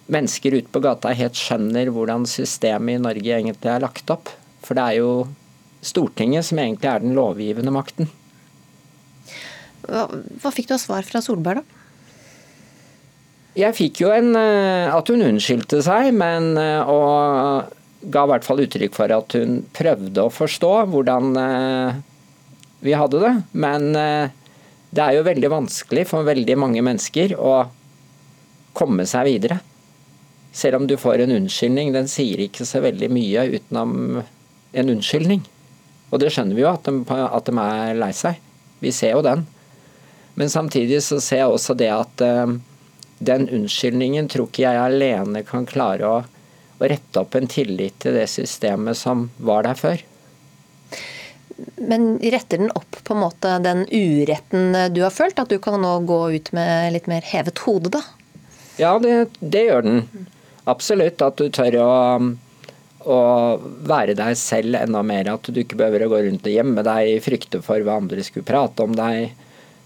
[0.08, 4.32] mennesker ute på gata helt skjønner hvordan systemet i Norge egentlig er lagt opp.
[4.64, 5.12] For det er jo
[5.88, 8.10] Stortinget som egentlig er den lovgivende makten.
[9.88, 10.08] Hva,
[10.42, 11.77] hva fikk du av svar fra Solberg, da?
[13.58, 17.74] Jeg fikk jo en eh, At hun unnskyldte seg, men eh, og
[18.14, 21.98] ga i hvert fall uttrykk for at hun prøvde å forstå hvordan eh,
[22.86, 23.32] vi hadde det.
[23.58, 27.56] Men det er jo veldig vanskelig for veldig mange mennesker å
[28.78, 29.58] komme seg videre.
[30.54, 31.90] Selv om du får en unnskyldning.
[31.96, 35.42] Den sier ikke så veldig mye utenom en unnskyldning.
[36.14, 38.38] Og det skjønner vi jo, at de, at de er lei seg.
[38.86, 39.44] Vi ser jo den.
[40.38, 42.28] Men samtidig så ser jeg også det at
[43.20, 46.20] den unnskyldningen tror ikke jeg alene kan klare å,
[46.78, 50.04] å rette opp en tillit til det systemet som var der før.
[51.82, 55.40] Men retter den opp på en måte den uretten du har følt?
[55.42, 58.04] At du kan nå gå ut med litt mer hevet hode, da?
[58.78, 60.04] Ja, det, det gjør den.
[60.70, 61.24] Absolutt.
[61.26, 61.90] At du tør å,
[63.10, 63.20] å
[63.90, 65.32] være deg selv enda mer.
[65.34, 68.26] At du ikke behøver å gå rundt og gjemme deg i frykte for hva andre
[68.26, 69.34] skulle prate om deg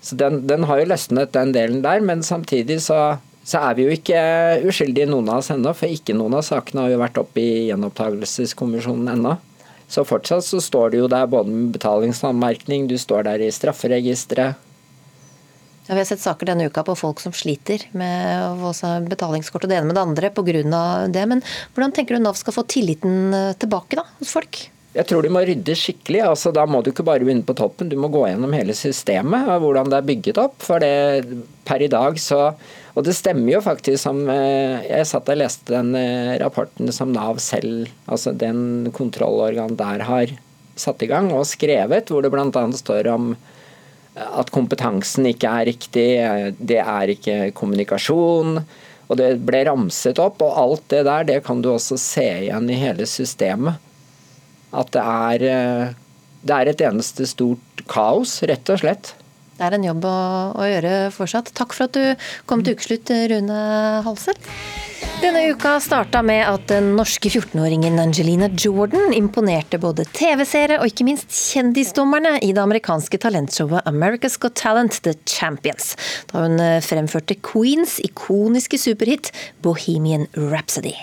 [0.02, 3.86] så den, den, har jo løsnet, den delen der, men samtidig så, så er vi
[3.86, 4.22] jo ikke
[4.66, 5.76] uskyldige, noen av oss ennå.
[5.78, 9.38] For ikke noen av sakene har jo vært oppe i gjenopptakelseskommisjonen ennå.
[9.92, 14.68] Så fortsatt så står det jo der både med betalingsanmerkning, du står der i strafferegisteret.
[15.86, 18.72] Ja, vi har sett saker denne uka på folk som sliter med å
[19.10, 20.84] betalingskort og det ene med det andre pga.
[21.12, 21.26] det.
[21.28, 21.42] Men
[21.74, 24.62] hvordan tenker du Nav skal få tilliten tilbake da, hos folk?
[24.92, 26.20] Jeg tror de må rydde skikkelig.
[26.28, 29.48] altså Da må du ikke bare begynne på toppen, du må gå gjennom hele systemet
[29.48, 30.58] og hvordan det er bygget opp.
[30.64, 31.24] For det
[31.68, 32.54] per i dag så
[32.92, 37.14] Og det stemmer jo faktisk som eh, Jeg satt og leste den eh, rapporten som
[37.16, 40.34] Nav selv, altså den kontrollorgan der, har
[40.76, 42.64] satt i gang og skrevet, hvor det bl.a.
[42.76, 43.36] står om
[44.16, 46.08] at kompetansen ikke er riktig,
[46.60, 48.60] det er ikke kommunikasjon.
[49.08, 52.68] Og det ble ramset opp, og alt det der det kan du også se igjen
[52.72, 53.80] i hele systemet.
[54.72, 55.96] At det er, eh,
[56.48, 59.16] det er et eneste stort kaos, rett og slett.
[59.62, 60.18] Det er en jobb å,
[60.58, 61.52] å gjøre fortsatt.
[61.54, 63.60] Takk for at du kom til ukeslutt, Rune
[64.08, 64.40] Halser.
[65.22, 71.06] Denne uka starta med at den norske 14-åringen Angelina Jordan imponerte både TV-seere og ikke
[71.06, 75.94] minst kjendisdommerne i det amerikanske talentshowet America's Got Talent The Champions,
[76.34, 79.30] da hun fremførte Queens ikoniske superhit
[79.62, 80.98] Bohemian Rhapsody.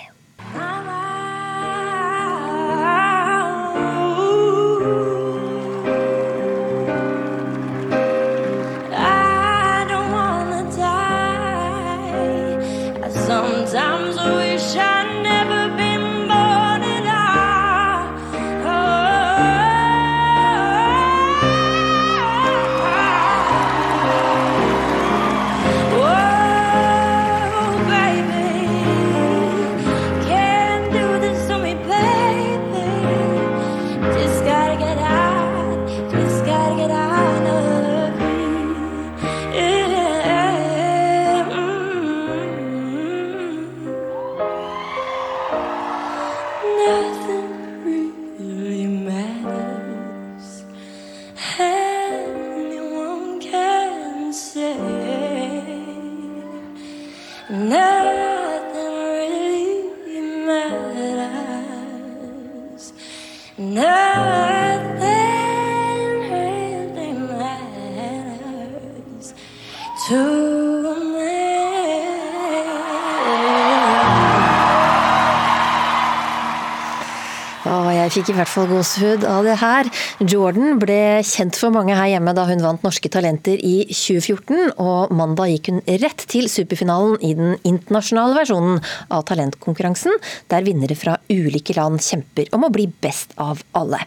[78.29, 79.89] Fikk i hvert fall gåsehud av det her.
[80.21, 85.15] Jordan ble kjent for mange her hjemme da hun vant Norske Talenter i 2014, og
[85.17, 88.83] mandag gikk hun rett til superfinalen i den internasjonale versjonen
[89.15, 90.19] av talentkonkurransen,
[90.53, 94.03] der vinnere fra ulike land kjemper om å bli best av alle.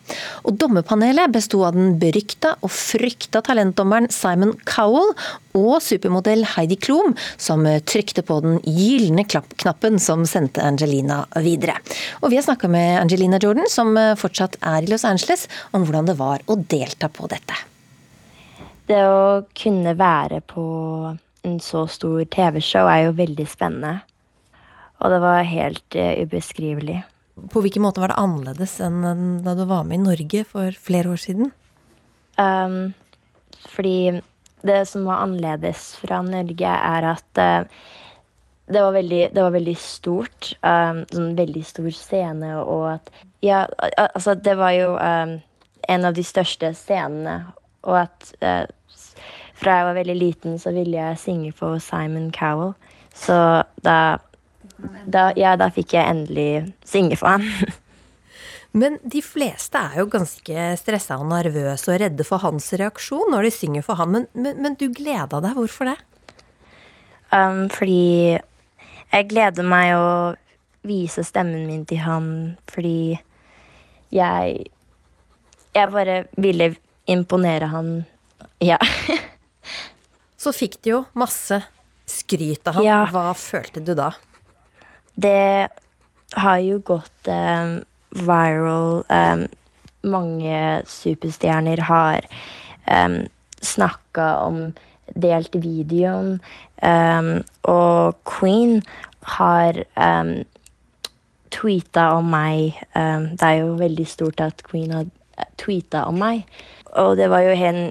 [0.46, 5.16] Og Dommerpanelet besto av den berykta og frykta talentdommeren Simon Cowell
[5.58, 11.76] og supermodell Heidi Klum, som trykte på den gylne knappen som sendte Angelina videre.
[12.22, 16.10] Og vi har snakka med Angelina Jordan, som fortsatt er i Los Angeles, om hvordan
[16.10, 17.58] det var å delta på dette.
[18.90, 20.64] Det å kunne være på
[21.48, 24.02] en så stor TV-show er jo veldig spennende.
[25.02, 27.00] Og det var helt uh, ubeskrivelig.
[27.52, 31.14] På hvilken måte var det annerledes enn da du var med i Norge for flere
[31.14, 31.50] år siden?
[32.38, 32.94] Um,
[33.72, 34.22] fordi
[34.68, 37.66] det som var annerledes fra Norge, er at uh,
[38.68, 40.52] det, var veldig, det var veldig stort.
[40.62, 43.66] Um, sånn veldig stor scene, og at Ja,
[43.98, 45.38] altså, det var jo um,
[45.90, 47.40] en av de største scenene,
[47.82, 48.66] og at uh,
[49.62, 52.74] fra jeg var veldig liten, så ville jeg synge for Simon Cowell.
[53.14, 53.36] Så
[53.86, 53.98] da,
[55.06, 56.52] da, ja, da fikk jeg endelig
[56.88, 57.48] synge for han.
[58.72, 63.50] Men de fleste er jo ganske stressa og nervøse og redde for hans reaksjon når
[63.50, 64.14] de synger for han.
[64.14, 65.58] Men, men, men du gleda deg.
[65.58, 65.98] Hvorfor det?
[67.36, 68.40] Um, fordi
[69.12, 70.08] jeg gleder meg å
[70.88, 72.30] vise stemmen min til han
[72.72, 73.20] fordi
[74.12, 74.70] jeg
[75.72, 76.74] Jeg bare ville
[77.08, 77.92] imponere han.
[78.60, 78.78] Ja.
[80.42, 81.62] Så fikk du jo masse
[82.10, 82.86] skryt av han.
[82.86, 83.00] Ja.
[83.12, 84.12] Hva følte du da?
[85.16, 85.70] Det
[86.36, 87.80] har jo gått um,
[88.28, 89.04] viral.
[89.08, 89.46] Um,
[90.04, 92.28] mange superstjerner har
[92.88, 93.22] um,
[93.62, 94.64] snakka om
[95.12, 96.38] Delt videoen.
[96.82, 98.80] Um, og Queen
[99.38, 99.84] har
[101.52, 102.78] tweeta om meg.
[102.96, 105.10] Um, det er jo veldig stort at Queen har
[105.62, 106.46] tweeta om meg.
[107.00, 107.82] Og det var jo en,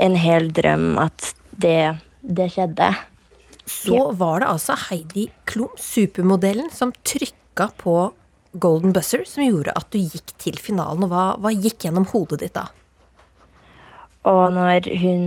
[0.00, 1.32] en hel drøm at
[1.62, 2.92] det, det skjedde.
[3.68, 7.96] Så var det altså Heidi Klum, supermodellen, som trykka på
[8.52, 11.06] golden buzzer som gjorde at du gikk til finalen.
[11.06, 12.66] Og hva, hva gikk gjennom hodet ditt da?
[14.28, 15.22] Og når hun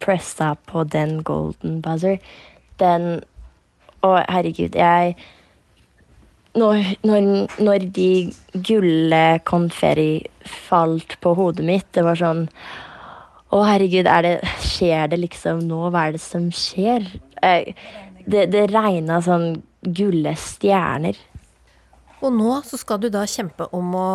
[0.00, 2.20] pressa på den golden buzzer,
[2.80, 3.24] den
[4.04, 5.14] Å, herregud, jeg
[6.56, 7.30] når, når,
[7.62, 8.10] når de
[8.66, 12.46] gulle konferi falt på hodet mitt, det var sånn
[13.54, 15.86] Å, herregud, det, skjer det liksom nå?
[15.94, 17.06] Hva er det som skjer?
[18.26, 19.52] Det, det regna sånn
[19.86, 21.18] gulle stjerner.
[22.24, 24.10] Og nå så skal du da kjempe om å,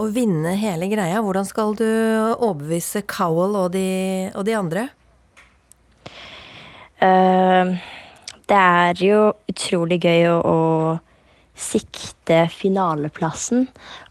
[0.00, 1.20] å vinne hele greia.
[1.22, 3.86] Hvordan skal du overbevise Cowell og de,
[4.32, 4.86] og de andre?
[7.02, 7.76] Uh,
[8.48, 9.20] det er jo
[9.50, 10.56] utrolig gøy å, å,
[11.62, 13.66] sikte finaleplassen,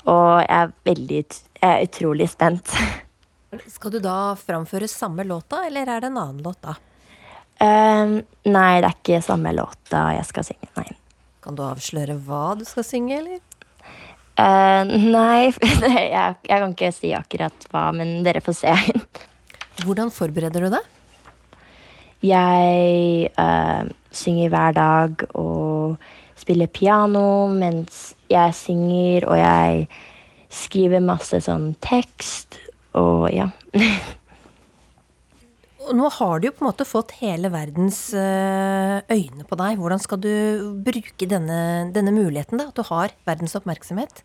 [0.09, 1.23] og jeg er veldig
[1.61, 2.71] jeg er utrolig spent.
[3.69, 6.73] Skal du da framføre samme låta, eller er det en annen låt da?
[7.61, 8.17] Uh,
[8.49, 10.87] nei, det er ikke samme låta jeg skal synge, nei.
[11.41, 13.41] Kan du avsløre hva du skal synge, eller?
[14.39, 14.87] Uh,
[15.17, 18.73] nei, jeg, jeg, kan ikke si akkurat hva, men dere får se.
[19.83, 20.89] Hvordan forbereder du deg?
[22.25, 26.01] Jeg uh, synger hver dag og
[26.41, 29.85] spiller piano mens jeg synger, og jeg
[30.51, 32.59] skriver masse sånn tekst
[32.97, 33.47] og ja.
[35.95, 39.79] nå har du jo på en måte fått hele verdens eh, øyne på deg.
[39.79, 40.33] Hvordan skal du
[40.85, 42.69] bruke denne, denne muligheten, da?
[42.69, 44.23] At du har verdens oppmerksomhet?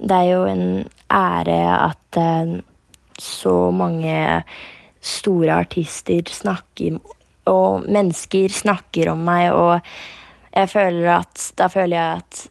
[0.00, 0.66] Det er jo en
[1.12, 2.54] ære at uh,
[3.20, 4.14] så mange
[5.04, 6.96] store artister snakker
[7.50, 9.80] Og mennesker snakker om meg, og
[10.54, 12.46] jeg føler at Da føler jeg at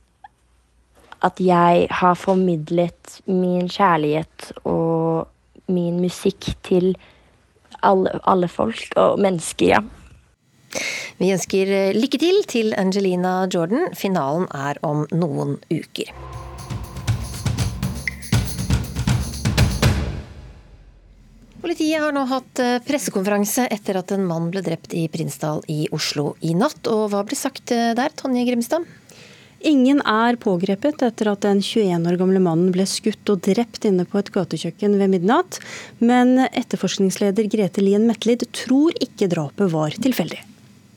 [1.20, 5.28] at jeg har formidlet min kjærlighet og
[5.68, 6.94] min musikk til
[7.84, 9.82] alle, alle folk og mennesker, ja.
[11.20, 13.90] Vi ønsker lykke til til Angelina Jordan.
[13.98, 16.14] Finalen er om noen uker.
[21.60, 25.90] Politiet har nå hatt eh, pressekonferanse etter at en mann ble drept i Prinsdal i
[25.96, 26.88] Oslo i natt.
[26.88, 28.88] Og hva ble sagt eh, der, Tonje Grimstad?
[29.68, 34.08] Ingen er pågrepet etter at den 21 år gamle mannen ble skutt og drept inne
[34.08, 35.60] på et gatekjøkken ved midnatt.
[36.00, 40.40] Men etterforskningsleder Grete Lien Metlid tror ikke drapet var tilfeldig.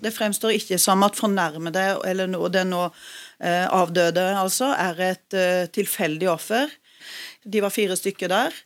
[0.03, 5.43] Det fremstår ikke som at fornærmede, eller den nå eh, avdøde, altså, er et
[5.75, 6.71] tilfeldig offer.
[7.43, 8.63] De var fire stykker der.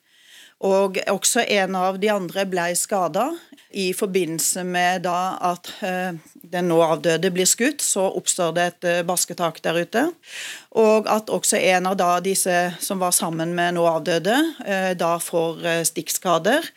[0.65, 3.29] Og også en av de andre ble skada.
[3.77, 8.87] I forbindelse med da at uh, den nå avdøde blir skutt, så oppstår det et
[9.05, 10.07] basketak der ute.
[10.81, 15.17] Og at også en av da disse som var sammen med nå avdøde, uh, da
[15.21, 16.73] får stikkskader.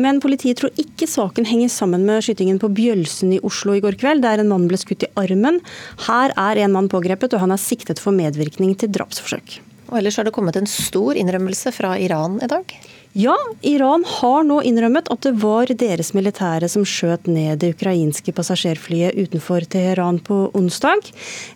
[0.00, 3.98] Men politiet tror ikke saken henger sammen med skytingen på Bjølsen i Oslo i går
[4.00, 5.60] kveld, der en mann ble skutt i armen.
[6.06, 9.60] Her er en mann pågrepet, og han er siktet for medvirkning til drapsforsøk.
[9.92, 12.70] Og ellers har det kommet en stor innrømmelse fra Iran i dag?
[13.12, 18.32] Ja, Iran har nå innrømmet at det var deres militære som skjøt ned det ukrainske
[18.32, 21.10] passasjerflyet utenfor Teheran på onsdag.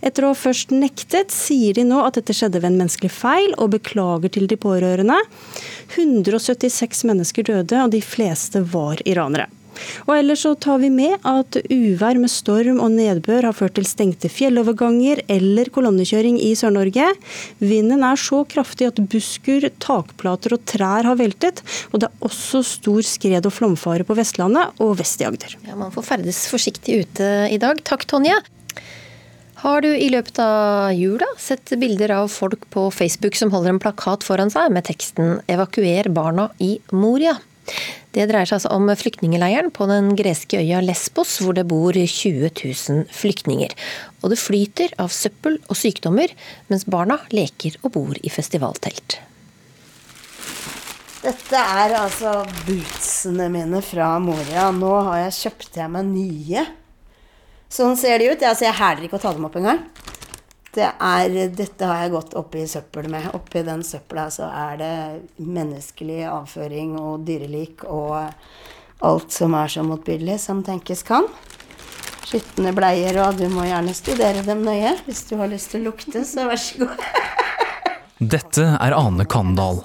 [0.05, 3.55] Etter å ha først nektet, sier de nå at dette skjedde ved en menneskelig feil,
[3.57, 5.17] og beklager til de pårørende.
[5.97, 9.49] 176 mennesker døde, og de fleste var iranere.
[10.07, 13.89] Og ellers så tar vi med at uvær med storm og nedbør har ført til
[13.89, 17.11] stengte fjelloverganger eller kolonnekjøring i Sør-Norge.
[17.63, 21.63] Vinden er så kraftig at busker, takplater og trær har veltet.
[21.93, 25.57] Og det er også stor skred- og flomfare på Vestlandet og vest i Agder.
[25.67, 27.83] Ja, Man får ferdes forsiktig ute i dag.
[27.87, 28.39] Takk, Tonje.
[29.63, 33.81] Har du i løpet av jula sett bilder av folk på Facebook som holder en
[33.81, 37.39] plakat foran seg med teksten 'Evakuer barna i Moria'?
[38.17, 42.49] Det dreier seg altså om flyktningeleiren på den greske øya Lesbos, hvor det bor 20
[42.49, 43.75] 000 flyktninger.
[44.23, 46.33] Og det flyter av søppel og sykdommer,
[46.73, 49.19] mens barna leker og bor i festivaltelt.
[51.27, 52.39] Dette er altså
[52.69, 54.69] bootsene mine fra Moria.
[54.71, 56.67] Nå har jeg kjøpt jeg meg nye.
[57.73, 58.43] Sånn ser de ut.
[58.47, 59.81] Altså, jeg hæler ikke å ta dem opp engang.
[60.77, 63.31] Det er, dette har jeg gått oppi søppel med.
[63.37, 64.95] Oppi den søpla så er det
[65.41, 68.19] menneskelig avføring og dyrelik og
[69.07, 71.29] alt som er så motbydelig som tenkes kan.
[72.27, 74.97] Skitne bleier, og du må gjerne studere dem nøye.
[75.07, 77.05] Hvis du har lyst til å lukte, så vær så god.
[78.37, 79.81] Dette er Ane Kandal.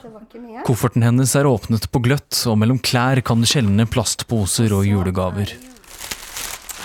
[0.66, 5.54] Kofferten hennes er åpnet på gløtt, og mellom klær kan det skjelne plastposer og julegaver.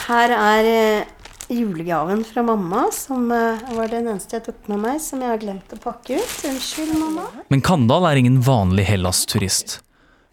[0.06, 1.15] Her er eh,
[1.48, 5.42] julegaven fra mamma, som eh, var den eneste jeg tok med meg, som jeg har
[5.42, 6.36] glemt å pakke ut.
[6.50, 7.26] Unnskyld, mamma.
[7.52, 9.80] Men Kandal er ingen vanlig Hellas-turist.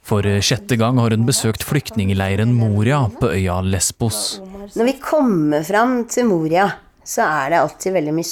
[0.04, 4.40] For eh, sjette gang har hun besøkt flyktningeleiren Moria på øya Lesbos.
[4.74, 6.72] Når vi kommer fram til Moria,
[7.04, 8.32] så er det alltid veldig mye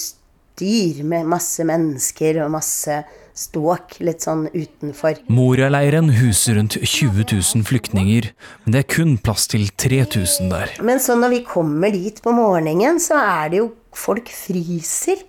[0.51, 3.01] styr med masse mennesker og masse
[3.37, 5.21] ståk litt sånn utenfor.
[5.31, 8.29] Moria-leiren huser rundt 20 000 flyktninger,
[8.63, 10.75] men det er kun plass til 3000 der.
[10.83, 15.19] Men så når vi kommer dit på morgenen, så er det jo Folk fryser.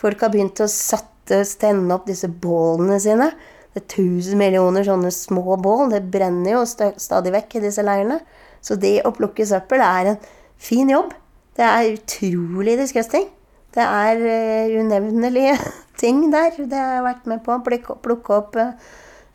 [0.00, 3.26] Folk har begynt å satte, stenne opp disse bålene sine.
[3.74, 5.90] Det er tusen millioner sånne små bål.
[5.92, 8.16] Det brenner jo stadig vekk i disse leirene.
[8.64, 10.22] Så det å plukke søppel er en
[10.56, 11.12] fin jobb.
[11.60, 13.28] Det er utrolig disgusting.
[13.76, 15.56] Det er uh, unevnelige
[16.02, 16.54] ting der.
[16.56, 18.72] Det har jeg vært med på å plukke, opp uh,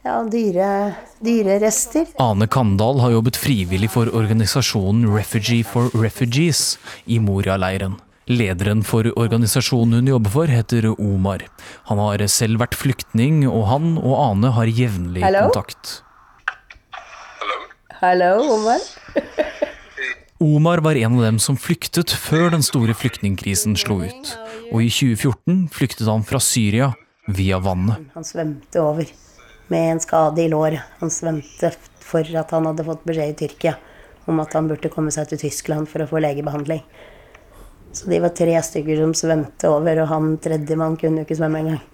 [0.02, 2.10] ja, dyre, rester.
[2.22, 8.00] Ane Kandal har jobbet frivillig for organisasjonen Refugee for Refugees i Moria-leiren.
[8.32, 11.44] Lederen for organisasjonen hun jobber for, heter Omar.
[11.90, 16.00] Han har selv vært flyktning, og han og Ane har jevnlig kontakt.
[18.02, 18.82] Hallo, Omar.
[20.42, 24.30] Omar var en av dem som flyktet før den store flyktningkrisen slo ut.
[24.72, 26.88] Og i 2014 flyktet han fra Syria
[27.30, 28.08] via vannet.
[28.16, 29.12] Han svømte over
[29.70, 30.80] med en skade i lår.
[30.98, 31.70] Han svømte
[32.02, 33.76] for at han hadde fått beskjed i Tyrkia
[34.26, 36.82] om at han burde komme seg til Tyskland for å få legebehandling.
[37.94, 41.62] Så de var tre stykker som svømte over, og han tredjemann kunne jo ikke svømme
[41.62, 41.86] engang.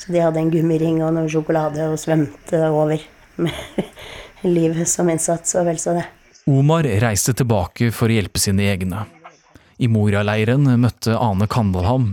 [0.00, 3.04] Så de hadde en gummiring og noe sjokolade og svømte over
[3.36, 3.84] med
[4.56, 6.08] livet som innsats og vel så det.
[6.46, 9.04] Omar reiste tilbake for å hjelpe sine egne.
[9.78, 12.06] I Moria-leiren møtte Ane Kandal ham.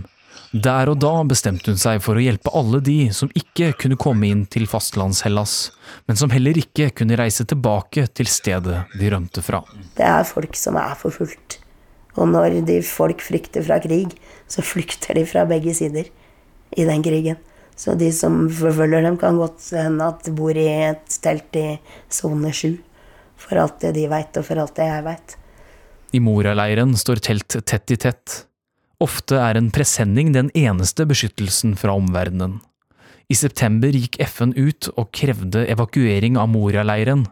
[0.54, 4.28] Der og da bestemte hun seg for å hjelpe alle de som ikke kunne komme
[4.30, 5.72] inn til fastlands-Hellas,
[6.06, 9.64] men som heller ikke kunne reise tilbake til stedet de rømte fra.
[9.98, 11.58] Det er folk som er forfulgt.
[12.14, 14.14] Og når de folk flykter fra krig,
[14.50, 16.06] så flykter de fra begge sider
[16.78, 17.38] i den krigen.
[17.74, 21.66] Så de som forfølger dem, kan godt hende at de bor i et telt i
[22.12, 22.76] sone sju.
[23.40, 25.36] For alt det de veit, og for alt det jeg veit.
[26.12, 28.40] I Moria-leiren står telt tett i tett.
[29.00, 32.58] Ofte er en presenning den eneste beskyttelsen fra omverdenen.
[33.30, 37.24] I september gikk FN ut og krevde evakuering av Moria-leiren.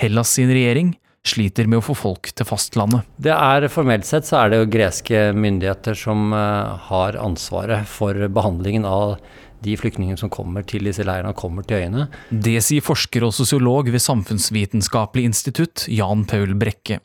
[0.00, 0.94] Hellas sin regjering
[1.28, 3.04] sliter med å få folk til fastlandet.
[3.20, 8.16] Det er Formelt sett så er det jo greske myndigheter som uh, har ansvaret for
[8.32, 9.18] behandlingen av
[9.64, 12.06] de flyktningene som kommer til disse leirene, kommer til øyene.
[12.30, 17.00] Det sier forsker og sosiolog ved Samfunnsvitenskapelig institutt, Jan Paul Brekke.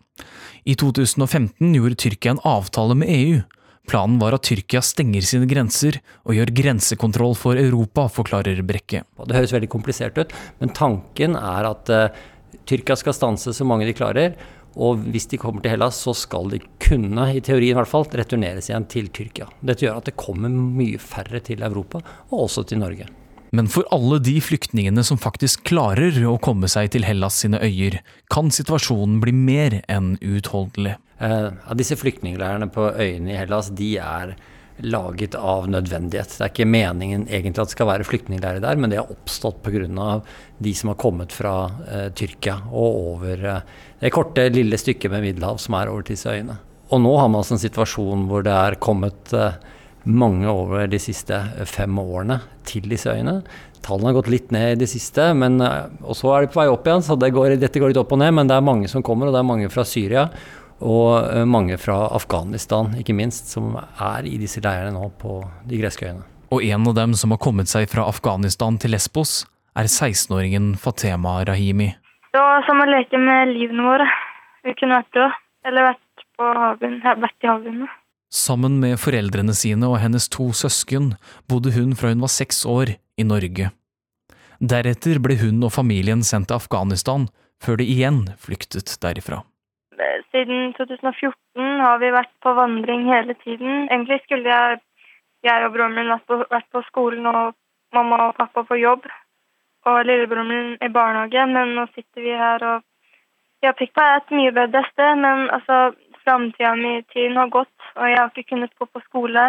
[0.63, 3.41] I 2015 gjorde Tyrkia en avtale med EU.
[3.89, 9.03] Planen var at Tyrkia stenger sine grenser og gjør grensekontroll for Europa, forklarer Brekke.
[9.03, 10.31] Det høres veldig komplisert ut,
[10.61, 12.21] men tanken er at uh,
[12.69, 14.37] Tyrkia skal stanse så mange de klarer.
[14.75, 18.07] Og hvis de kommer til Hellas, så skal de kunne, i teorien i hvert fall,
[18.17, 19.49] returneres igjen til Tyrkia.
[19.61, 22.01] Dette gjør at det kommer mye færre til Europa,
[22.31, 23.09] og også til Norge.
[23.53, 27.99] Men for alle de flyktningene som faktisk klarer å komme seg til Hellas sine øyer,
[28.33, 30.95] kan situasjonen bli mer enn uutholdelig.
[31.21, 34.33] Eh, disse flyktningleirene på øyene i Hellas de er
[34.81, 36.33] laget av nødvendighet.
[36.33, 39.61] Det er ikke meningen egentlig at det skal være flyktningleirer der, men det har oppstått
[39.63, 40.21] pga.
[40.57, 43.61] de som har kommet fra eh, Tyrkia og over eh,
[44.03, 46.57] det korte, lille stykket med Middelhav som er over disse øyene.
[46.91, 49.55] Og nå har man altså en situasjon hvor det er kommet eh,
[50.03, 51.37] mange over de siste
[51.69, 53.39] fem årene til disse øyene.
[53.83, 56.67] Tallene har gått litt ned i det siste, men, og så er de på vei
[56.71, 57.03] opp igjen.
[57.03, 59.27] Så det går, dette går litt opp og ned, men det er mange som kommer,
[59.27, 60.27] og det er mange fra Syria.
[60.83, 66.07] Og mange fra Afghanistan, ikke minst, som er i disse leirene nå på de greske
[66.07, 66.23] øyene.
[66.53, 69.41] Og en av dem som har kommet seg fra Afghanistan til Lesbos,
[69.73, 71.93] er 16-åringen Fatema Rahimi.
[72.33, 74.05] Det var som å leke med livene våre.
[74.65, 75.35] Vi kunne vært døde,
[75.69, 77.91] eller vært, på havbunnen, vært i havbunnen.
[78.33, 81.11] Sammen med foreldrene sine og hennes to søsken
[81.45, 83.69] bodde hun fra hun var seks år i Norge.
[84.57, 87.27] Deretter ble hun og familien sendt til Afghanistan,
[87.61, 89.43] før de igjen flyktet derifra.
[90.33, 93.85] Siden 2014 har vi vært på vandring hele tiden.
[93.93, 94.81] Egentlig skulle jeg,
[95.45, 97.53] jeg og broren min vært på, vært på skolen og
[97.93, 99.05] mamma og pappa på jobb
[99.89, 102.89] og lillebroren min i barnehage, men nå sitter vi her og
[103.63, 105.93] Ja, fikk meg et mye bedre sted, men altså,
[106.25, 109.45] framtida mi i tiden har gått, og jeg har ikke kunnet gå på skole.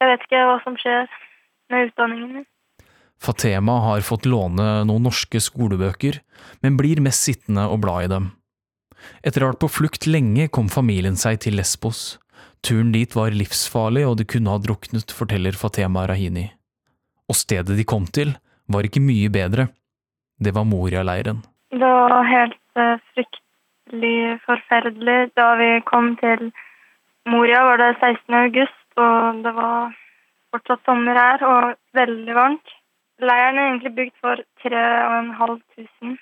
[0.00, 1.08] Jeg vet ikke hva som skjer
[1.72, 2.44] med utdanningen min.
[3.20, 6.20] Fatema har fått låne noen norske skolebøker,
[6.60, 8.30] men blir mest sittende og bla i dem.
[9.24, 12.18] Etter å ha vært på flukt lenge kom familien seg til Lesbos.
[12.64, 16.50] Turen dit var livsfarlig og de kunne ha druknet, forteller Fatema Rahini.
[17.28, 18.34] Og stedet de kom til,
[18.72, 19.68] var ikke mye bedre.
[20.40, 21.42] Det var Moria-leiren.
[21.70, 25.18] Det var helt uh, fryktelig forferdelig.
[25.36, 26.50] Da vi kom til
[27.28, 28.34] Moria var det 16.
[28.34, 29.92] august, og det var
[30.50, 32.76] fortsatt sommer her og veldig varmt.
[33.20, 36.16] Leiren er egentlig bygd for 3500,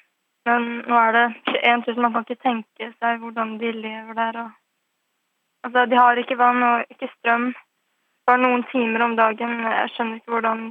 [0.49, 1.26] men nå er det
[1.62, 2.03] 21 000.
[2.03, 4.40] Man kan ikke tenke seg hvordan de lever der.
[4.42, 4.51] Og...
[5.64, 7.53] Altså, de har ikke vann og ikke strøm.
[8.26, 9.55] Bare noen timer om dagen.
[9.64, 10.66] Jeg skjønner ikke hvordan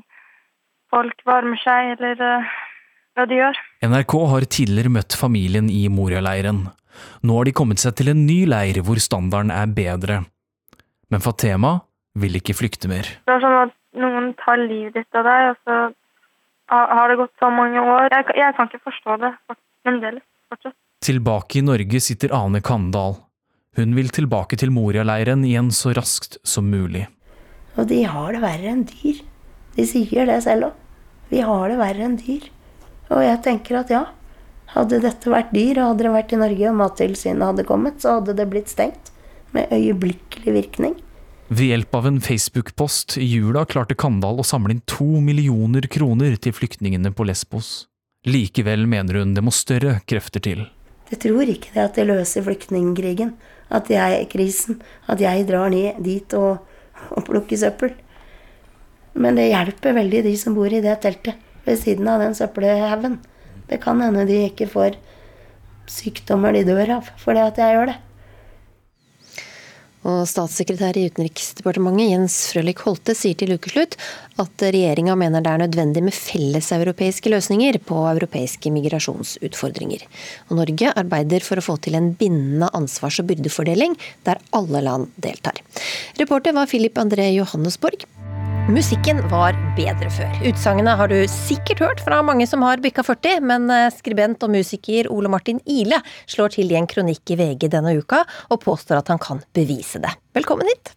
[0.93, 2.55] folk varmer seg, eller uh,
[3.17, 3.59] hva de gjør.
[3.87, 6.65] NRK har tidligere møtt familien i Moria-leiren.
[7.21, 10.23] Nå har de kommet seg til en ny leir hvor standarden er bedre.
[11.13, 11.77] Men Fatema
[12.17, 13.09] vil ikke flykte mer.
[13.27, 15.77] Det er sånn at noen tar livet ditt av deg, og så
[16.67, 18.09] har det gått så mange år.
[18.11, 19.31] Jeg, jeg kan ikke forstå det
[19.85, 20.25] fremdeles.
[20.51, 20.75] Fortsatt.
[21.03, 23.19] Tilbake i Norge sitter Ane Kandal.
[23.77, 27.05] Hun vil tilbake til Moria-leiren igjen så raskt som mulig.
[27.77, 29.19] Og de har det verre enn dyr.
[29.77, 30.83] De sier det selv òg.
[31.29, 32.45] Vi har det verre enn dyr.
[33.13, 34.05] Og jeg tenker at ja,
[34.73, 38.17] hadde dette vært dyr, og hadde det vært i Norge og Mattilsynet hadde kommet, så
[38.17, 39.11] hadde det blitt stengt.
[39.55, 40.95] Med øyeblikkelig virkning.
[41.47, 46.35] Ved hjelp av en Facebook-post i jula klarte Kandal å samle inn to millioner kroner
[46.43, 47.85] til flyktningene på Lesbos.
[48.27, 50.65] Likevel mener hun det må større krefter til.
[51.07, 53.37] Jeg tror ikke det at det løser flyktningkrigen.
[53.71, 54.81] At jeg er krisen.
[55.07, 56.59] At jeg drar ned dit og,
[57.15, 57.95] og plukker søppel.
[59.17, 63.19] Men det hjelper veldig de som bor i det teltet ved siden av den søppelhaugen.
[63.67, 64.99] Det kan hende de ikke får
[65.91, 68.01] sykdommer de dør av fordi at jeg gjør det.
[70.07, 73.97] Og statssekretær i Utenriksdepartementet Jens Frølich Holte sier til ukeslutt
[74.39, 80.05] at regjeringa mener det er nødvendig med felleseuropeiske løsninger på europeiske migrasjonsutfordringer.
[80.47, 83.97] Og Norge arbeider for å få til en bindende ansvars- og byrdefordeling
[84.29, 85.59] der alle land deltar.
[86.21, 88.07] Reporter var Philip André Johannesborg.
[88.67, 90.33] Musikken var bedre før.
[90.43, 94.51] Utsagnet har du sikkert hørt fra mange som har bikka 40, men eh, skribent og
[94.51, 98.99] musiker Ole Martin Ile slår til i en kronikk i VG denne uka, og påstår
[98.99, 100.11] at han kan bevise det.
[100.35, 100.91] Velkommen hit.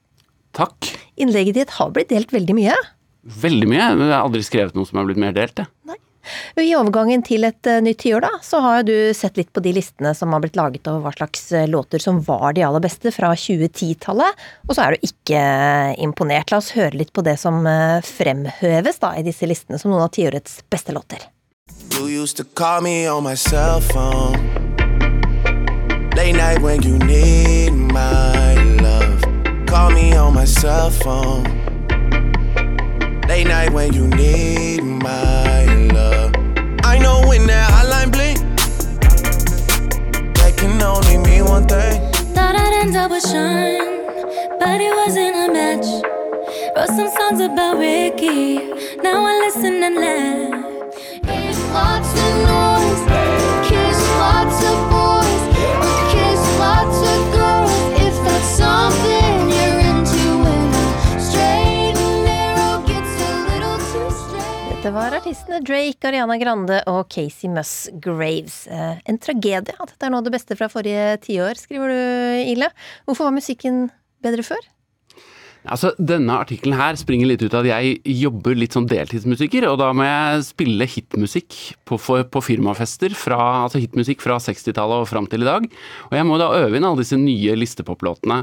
[0.59, 0.91] Takk.
[1.15, 2.75] Innlegget ditt har blitt delt veldig mye.
[3.39, 3.87] Veldig mye.
[3.87, 5.63] Jeg har aldri skrevet noe som har blitt mer delt.
[5.63, 5.71] Jeg.
[5.87, 6.01] Nei.
[6.61, 9.73] I overgangen til et uh, nytt tiår, da, så har du sett litt på de
[9.77, 13.13] listene som har blitt laget over hva slags uh, låter som var de aller beste
[13.15, 16.53] fra 2010-tallet, og så er du ikke uh, imponert.
[16.53, 17.65] La oss høre litt på det som
[18.07, 21.29] fremhøves da, i disse listene som noen av tiårets beste låter.
[21.97, 24.39] You used to call me on my cell phone
[26.17, 29.23] Late night when you need my love
[29.67, 31.45] Call me on my cell phone
[33.29, 35.40] Late night when you need my
[37.31, 38.39] when that hotline blink,
[40.35, 42.13] that can only mean one thing.
[42.35, 45.87] Thought I'd end up with Sean, but it wasn't a match.
[46.75, 48.59] Wrote some songs about Ricky,
[49.05, 50.65] now I listen and laugh.
[51.23, 52.30] It's lots
[64.91, 68.65] Dette var artistene Drake, Ariana Grande og Casey Musgraves.
[69.07, 72.01] En tragedie at dette er noe av det beste fra forrige tiår, skriver du,
[72.51, 72.73] Ile.
[73.07, 73.85] Hvorfor var musikken
[74.27, 74.67] bedre før?
[75.69, 79.77] Altså, Denne artikkelen her springer litt ut av at jeg jobber litt som deltidsmusiker, og
[79.83, 81.57] da må jeg spille hitmusikk
[81.89, 85.67] på, på firmafester, fra, altså hitmusikk fra 60-tallet og fram til i dag.
[86.09, 88.41] Og jeg må da øve inn alle disse nye listepoplåtene.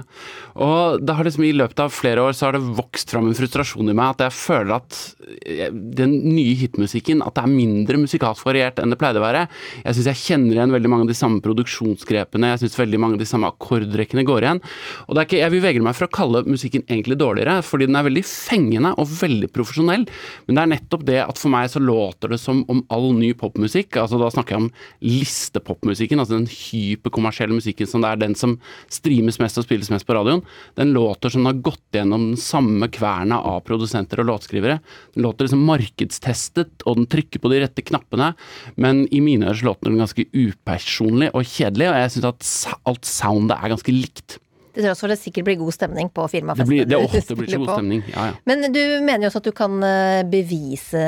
[0.61, 3.37] Og det har liksom i løpet av flere år så har det vokst fram en
[3.37, 4.99] frustrasjon i meg at jeg føler at
[5.41, 9.47] eh, den nye hitmusikken, at det er mindre musikalsk variert enn det pleide å være.
[9.81, 13.17] Jeg syns jeg kjenner igjen veldig mange av de samme produksjonsgrepene, jeg syns veldig mange
[13.17, 14.63] av de samme akkordrekkene går igjen.
[15.07, 17.87] Og det er ikke, jeg vil vegre meg for å kalle musikken egentlig dårligere, fordi
[17.87, 20.03] den er veldig fengende og veldig profesjonell.
[20.47, 23.31] Men det er nettopp det at for meg så låter det som om all ny
[23.37, 24.69] popmusikk, altså da snakker jeg om
[25.07, 28.57] listepopmusikken, altså den hyperkommersielle musikken som det er den som
[28.91, 30.43] streames mest og spilles mest på radioen,
[30.79, 34.79] den låter som den har gått gjennom den samme kverna av produsenter og låtskrivere.
[35.15, 38.33] Den låter liksom markedstestet, og den trykker på de rette knappene,
[38.75, 42.51] men i mine ører så låter den ganske upersonlig og kjedelig, og jeg syns at
[42.89, 44.39] alt soundet er ganske likt.
[44.77, 46.67] Til tross for det sikkert blir god stemning på firmafesten.
[46.67, 48.03] Det blir, det ofte blir så god stemning.
[48.13, 48.35] Ja, ja.
[48.45, 51.01] Men du mener jo også at du kan eh, bevise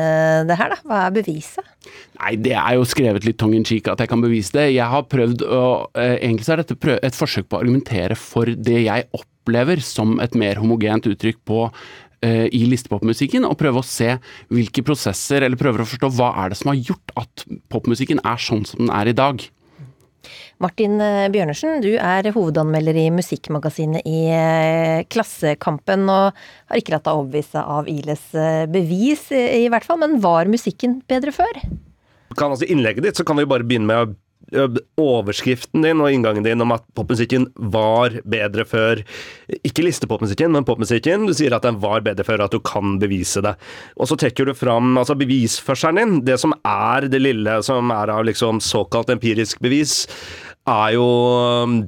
[0.50, 0.80] det her, da.
[0.90, 1.70] Hva er beviset?
[2.18, 4.72] Nei, det er jo skrevet litt tongue in cheek at jeg kan bevise det.
[4.74, 5.64] Jeg har prøvd å
[5.94, 10.18] eh, Egentlig så er dette et forsøk på å argumentere for det jeg opplever som
[10.24, 11.62] et mer homogent uttrykk på
[12.26, 14.16] eh, i listepopmusikken, og prøve å se
[14.50, 18.42] hvilke prosesser, eller prøver å forstå hva er det som har gjort at popmusikken er
[18.42, 19.46] sånn som den er i dag.
[20.64, 26.40] Martin eh, Bjørnersen, du er hovedanmelder i musikkmagasinet i eh, Klassekampen, og
[26.70, 30.02] har ikke latt deg overbevise av Iles eh, bevis, i hvert fall.
[30.02, 31.64] Men var musikken bedre før?
[32.40, 34.16] kan altså innlegget ditt, så kan vi bare begynne med ø,
[35.00, 39.04] overskriften din og inngangen din om at popmusikken var bedre før.
[39.62, 41.28] Ikke listepopmusikken, men popmusikken.
[41.30, 43.56] Du sier at den var bedre før, at du kan bevise det.
[44.00, 46.18] Og så trekker du fram altså bevisførselen din.
[46.26, 50.04] Det som er det lille som er av liksom såkalt empirisk bevis,
[50.70, 51.86] er jo ø,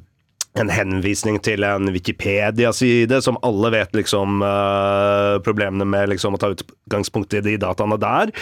[0.59, 6.51] en henvisning til en Wikipedia-side, som alle vet liksom uh, problemene med liksom, å ta
[6.51, 8.33] utgangspunkt i de dataene der.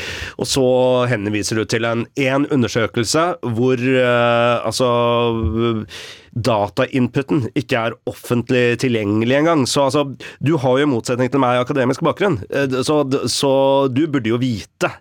[0.42, 0.66] Og så
[1.12, 4.90] henviser du til en én undersøkelse hvor uh, altså
[6.30, 9.66] Datainputen ikke er offentlig tilgjengelig engang.
[9.70, 10.06] Så altså,
[10.46, 13.54] du har jo motsetning til meg akademisk bakgrunn, eh, så, så
[13.92, 14.94] du burde jo vite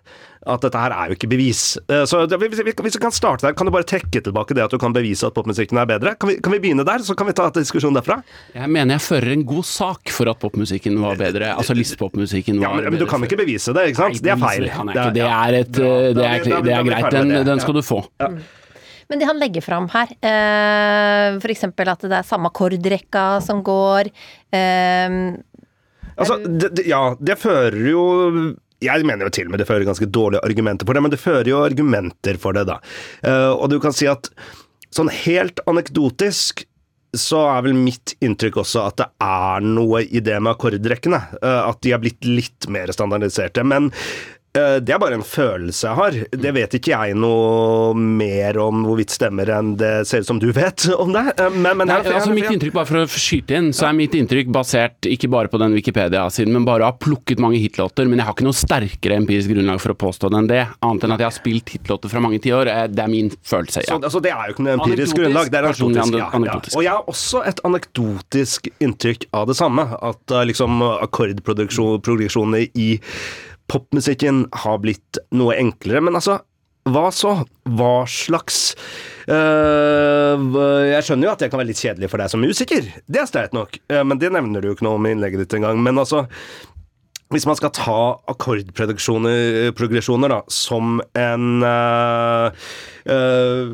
[0.49, 1.61] at dette her er jo ikke bevis.
[1.87, 4.77] Eh, Så hvis vi, kan starte der, kan du bare trekke tilbake det at du
[4.81, 6.15] kan bevise at popmusikken er bedre?
[6.19, 8.19] Kan vi, kan vi begynne der, så kan vi ta et diskusjon derfra?
[8.55, 11.53] Jeg mener jeg fører en god sak for at popmusikken var bedre.
[11.55, 14.19] Altså listpopmusikken var Ja, men, men du kan ikke bevise det, ikke sant?
[14.19, 14.69] Nei, det er feil.
[15.13, 17.11] det er et, eh, det er- det er greit.
[17.11, 18.03] Den- den skal du få.
[19.09, 21.63] Men det han legger fram her, eh, f.eks.
[21.63, 24.11] at det er samme akkordrekka som går
[24.53, 25.33] eh,
[26.19, 28.01] Altså, det, det, ja, det fører jo
[28.83, 31.21] jeg mener jo til og med det fører ganske dårlige argumenter for det, men det
[31.21, 32.79] fører jo argumenter for det, da.
[33.23, 34.31] Eh, og du kan si at
[34.95, 36.65] sånn helt anekdotisk
[37.17, 41.21] så er vel mitt inntrykk også at det er noe i det med akkordrekkene.
[41.41, 43.65] eh, at de er blitt litt mer standardiserte.
[43.65, 43.89] Men
[44.53, 46.15] det er bare en følelse jeg har.
[46.41, 50.47] Det vet ikke jeg noe mer om hvorvidt stemmer enn det ser ut som du
[50.55, 51.21] vet om det.
[51.37, 54.15] Eh, Men, men Nei, altså mitt inntrykk, bare for å skyte inn, så er mitt
[54.17, 58.09] inntrykk basert ikke bare på den Wikipedia-siden, men bare å ha plukket mange hitlåter.
[58.09, 61.05] Men jeg har ikke noe sterkere empirisk grunnlag for å påstå det enn det, annet
[61.05, 62.71] enn at jeg har spilt hitlåter fra mange tiår.
[62.73, 63.93] Eh, Det er min følelse, ja.
[63.93, 65.51] Så, altså, det er jo ikke noe empirisk Anekdotisk, grunnlag.
[65.53, 66.09] Det er anekdotisk.
[66.17, 66.79] Ja, ja.
[66.79, 69.85] Og jeg har også et anekdotisk inntrykk av det samme.
[70.09, 72.89] At liksom akkordproduksjonene i
[73.69, 76.01] popmusikken har blitt noe enklere.
[76.05, 76.35] Men altså,
[76.89, 77.31] hva så?
[77.69, 78.57] Hva slags
[79.29, 80.39] øh,
[80.89, 82.83] Jeg skjønner jo at det kan være litt kjedelig for deg som musiker.
[83.05, 85.39] Det er streit nok, Eh, men det nevner du jo ikke noe om i innlegget
[85.43, 85.77] ditt engang.
[85.85, 86.19] Men altså
[87.29, 87.97] hvis man skal ta
[88.31, 92.47] akkordprogresjoner da, som en øh,
[93.05, 93.67] øh,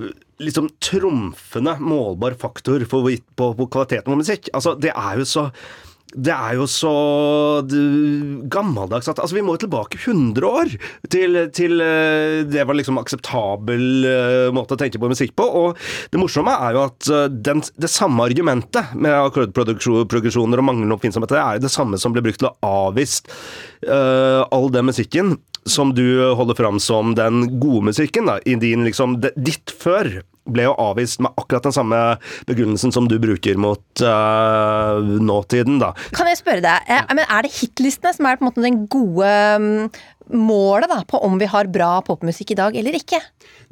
[0.44, 5.26] liksom trumfende målbar faktor for, hvorvidt- på, på kvaliteten på musikk Altså, det er jo
[5.30, 5.46] så
[6.16, 6.92] det er jo så
[8.52, 10.72] gammeldags at altså, Vi må jo tilbake 100 år
[11.12, 15.46] til, til eh, det var liksom akseptabel eh, måte å tenke på musikk på.
[15.46, 15.82] Og
[16.14, 21.36] det morsomme er jo at eh, den, det samme argumentet med akkordprogresjoner og manglende oppfinnsomhet,
[21.36, 22.56] det er jo det samme som blir brukt til å
[22.88, 23.26] avvise
[23.88, 25.36] uh, all den musikken
[25.70, 26.06] som du
[26.38, 31.22] holder fram som den gode musikken, da, i din liksom Ditt før ble jo avvist
[31.26, 32.00] med akkurat den samme
[32.46, 35.94] begrunnelsen som du bruker mot uh, nåtiden, da.
[36.14, 39.32] Kan jeg spørre deg, er, er det hitlistene som er på en måte den gode
[39.62, 40.04] mm,
[40.34, 43.20] målet da, på om vi har bra popmusikk i dag eller ikke?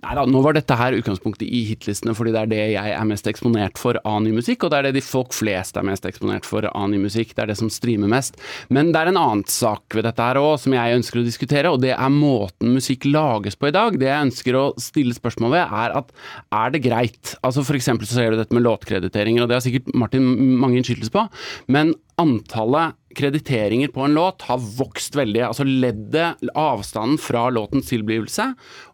[0.03, 3.07] Nei da, nå var dette her utgangspunktet i hitlistene, fordi det er det jeg er
[3.07, 6.05] mest eksponert for av ny musikk, og det er det de folk flest er mest
[6.09, 7.31] eksponert for av ny musikk.
[7.33, 8.39] Det er det som streamer mest.
[8.73, 11.71] Men det er en annen sak ved dette her òg, som jeg ønsker å diskutere,
[11.71, 13.99] og det er måten musikk lages på i dag.
[13.99, 16.15] Det jeg ønsker å stille spørsmål ved, er at
[16.63, 17.35] er det greit?
[17.41, 20.27] Altså For eksempel så ser du dette med låtkrediteringer, og det har sikkert Martin
[20.59, 21.27] mange innskyldes på,
[21.71, 25.41] men antallet krediteringer på en låt har vokst veldig.
[25.47, 28.53] Altså leddet, avstanden fra låtens tilblivelse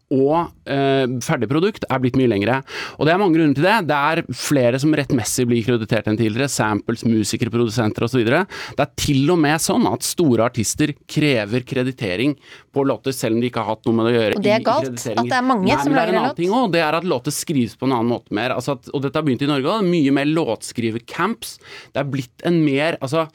[0.10, 2.60] og eh, ferdig produkt er blitt mye lengre.
[2.98, 3.76] Og det er mange grunner til det.
[3.90, 6.50] Det er flere som rettmessig blir kreditert enn tidligere.
[6.50, 8.24] Samples, musikere, produsenter osv.
[8.26, 12.34] Det er til og med sånn at store artister krever kreditering
[12.74, 14.40] på låter selv om de ikke har hatt noe med det å gjøre.
[14.40, 16.40] Og det er galt, at det er mange Nei, som er lager en låt.
[16.42, 18.56] ting også, Det er at låter skrives på en annen måte mer.
[18.58, 19.88] Altså at, og dette har begynt i Norge òg.
[19.94, 21.58] Mye mer låtskrivercamps.
[21.94, 23.28] Det er blitt en mer altså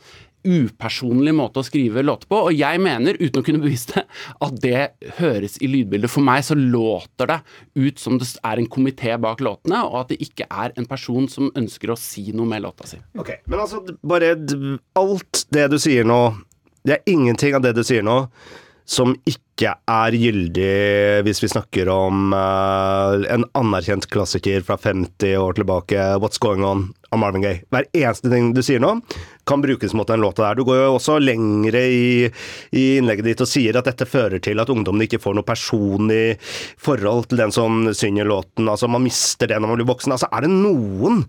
[0.45, 4.05] upersonlig måte å skrive låter på, og jeg mener, uten å kunne bevise det,
[4.47, 4.83] at det
[5.19, 6.13] høres i lydbildet.
[6.13, 7.41] For meg så låter det
[7.81, 11.29] ut som det er en komité bak låtene, og at det ikke er en person
[11.31, 13.01] som ønsker å si noe med låta si.
[13.19, 14.35] Ok, Men altså, bare
[14.99, 16.21] alt det du sier nå
[16.85, 18.27] Det er ingenting av det du sier nå
[18.85, 25.57] som ikke er gyldig hvis vi snakker om uh, en anerkjent klassiker fra 50 år
[25.57, 27.63] tilbake, 'What's Going On' av Marvin Gaye.
[27.73, 28.99] Hver eneste ting du sier nå,
[29.47, 30.59] kan brukes mot den låta der.
[30.59, 32.31] Du går jo også lengre i,
[32.73, 36.39] i innlegget ditt og sier at dette fører til at ungdommen ikke får noe personlig
[36.81, 38.69] forhold til den som synger låten.
[38.71, 40.17] Altså, man mister det når man blir voksen.
[40.17, 41.25] Altså, er det noen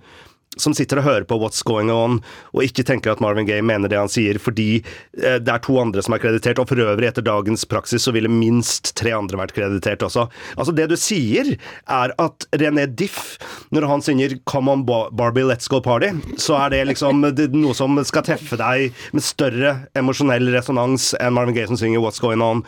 [0.62, 2.20] som sitter og hører på What's Going On,
[2.54, 5.78] og ikke tenker at Marvin Gaye mener det han sier, fordi eh, det er to
[5.82, 9.40] andre som er kreditert, og for øvrig, etter dagens praksis, så ville minst tre andre
[9.42, 10.28] vært kreditert også.
[10.56, 13.36] Altså, det du sier, er at René Diff,
[13.76, 17.76] når han synger Come On Barbie, Let's Go Party, så er det liksom det, noe
[17.78, 22.44] som skal treffe deg med større emosjonell resonans enn Marvin Gaye som synger What's Going
[22.44, 22.64] On,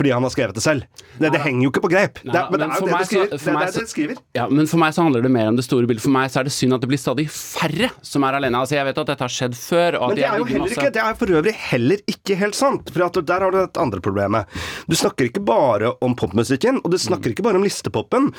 [0.00, 0.86] fordi han har skrevet det selv.
[1.20, 2.20] Det, det henger jo ikke på greip.
[2.24, 3.38] Det, er- men det er jo det du skriver.
[3.38, 4.16] så- er skriver.
[4.34, 6.02] Ja, men for meg så handler det mer om det store bildet.
[6.02, 8.56] For meg så er det synd at det blir stadig færre som er alene.
[8.62, 9.98] Altså, jeg vet at dette har skjedd før.
[10.08, 12.90] Men det er jo heller ikke, det er for øvrig heller ikke helt sant.
[12.90, 14.46] For der har du et andre problemet.
[14.88, 18.30] Du snakker ikke bare om popmusikken, og du snakker ikke bare om listepopen.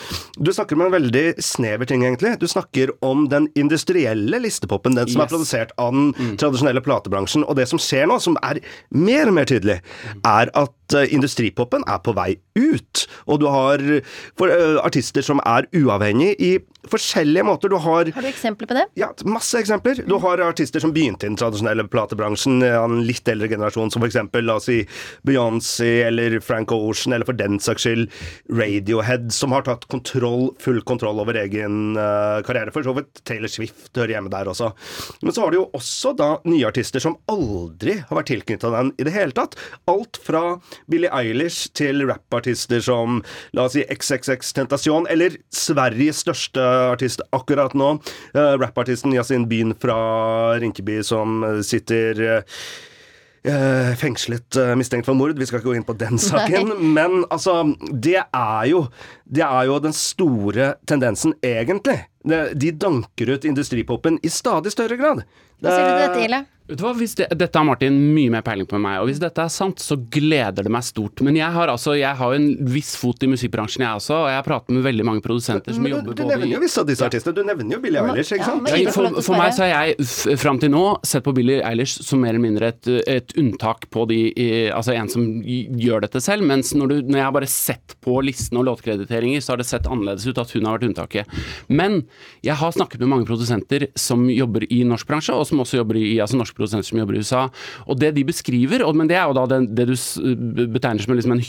[0.42, 2.38] Du snakker om en veldig snever ting, egentlig.
[2.42, 7.46] Du snakker om den industrielle listepopen, den som er produsert av den tradisjonelle platebransjen.
[7.48, 8.60] Og det som skjer nå, som er
[8.92, 9.80] mer og mer tydelig,
[10.26, 13.06] er at eh, industripopen er på vei ut.
[13.28, 16.54] Og du har eh, artister som er uavhengig i
[16.90, 17.70] forskjellige måter.
[17.70, 18.86] Du har Har du eksempler på det?
[18.96, 20.02] ja, masse eksempler.
[20.08, 24.02] Du har artister som begynte i den tradisjonelle platebransjen av en litt eldre generasjon, som
[24.02, 24.80] for eksempel, la oss si
[25.28, 28.10] Beyoncé eller Frank Ocean, eller for den saks skyld
[28.50, 32.74] Radiohead, som har tatt kontroll, full kontroll over egen uh, karriere.
[32.74, 34.72] For så vidt Taylor Swift hører hjemme der også.
[35.22, 38.94] Men så har du jo også da nye artister som aldri har vært tilknyttet den
[38.98, 39.58] i det hele tatt.
[39.92, 40.58] Alt fra
[40.92, 43.22] Billie Eilish til rappartister som
[43.54, 47.94] la oss si XXX Tentation, eller Sveriges største artist akkurat nå,
[48.36, 49.98] uh, rappartisten Yasin Byn fra
[50.62, 52.44] Rinkeby, som eh, sitter eh,
[53.44, 55.38] eh, fengslet eh, mistenkt for mord.
[55.40, 56.74] Vi skal ikke gå inn på den saken.
[56.94, 57.62] Men altså,
[57.92, 58.86] det er jo
[59.26, 62.02] Det er jo den store tendensen, egentlig.
[62.24, 65.24] De danker ut industripopen i stadig større grad.
[65.62, 66.42] Hva sier du til dette, Ille?
[66.72, 69.10] Vet du hva, hvis det, Dette har Martin mye mer peiling på enn meg, og
[69.10, 71.20] hvis dette er sant, så gleder det meg stort.
[71.26, 74.38] Men jeg har altså, jeg har en viss fot i musikkbransjen, jeg også, og jeg
[74.40, 76.80] har pratet med veldig mange produsenter som Men jobber du, du både nevner jo visse
[76.80, 77.36] av disse artistene.
[77.36, 78.72] Du nevner jo Billie Eilish, ikke sant?
[78.72, 82.24] Ja, for, for meg så har jeg fram til nå sett på Billie Eilish som
[82.24, 86.46] mer eller mindre et, et unntak på de i, Altså en som gjør dette selv,
[86.48, 89.68] mens når, du, når jeg har bare sett på listen og låtkrediteringer, så har det
[89.68, 91.36] sett annerledes ut at hun har vært unntaket.
[91.68, 92.06] Men
[92.46, 96.00] jeg har snakket med mange produsenter som jobber i norsk bransje, og som også jobber
[96.00, 97.48] i altså norske produsenter som jobber i USA.
[97.88, 99.96] Og det de beskriver, men det er jo da den, det du
[100.72, 101.46] betegner som liksom en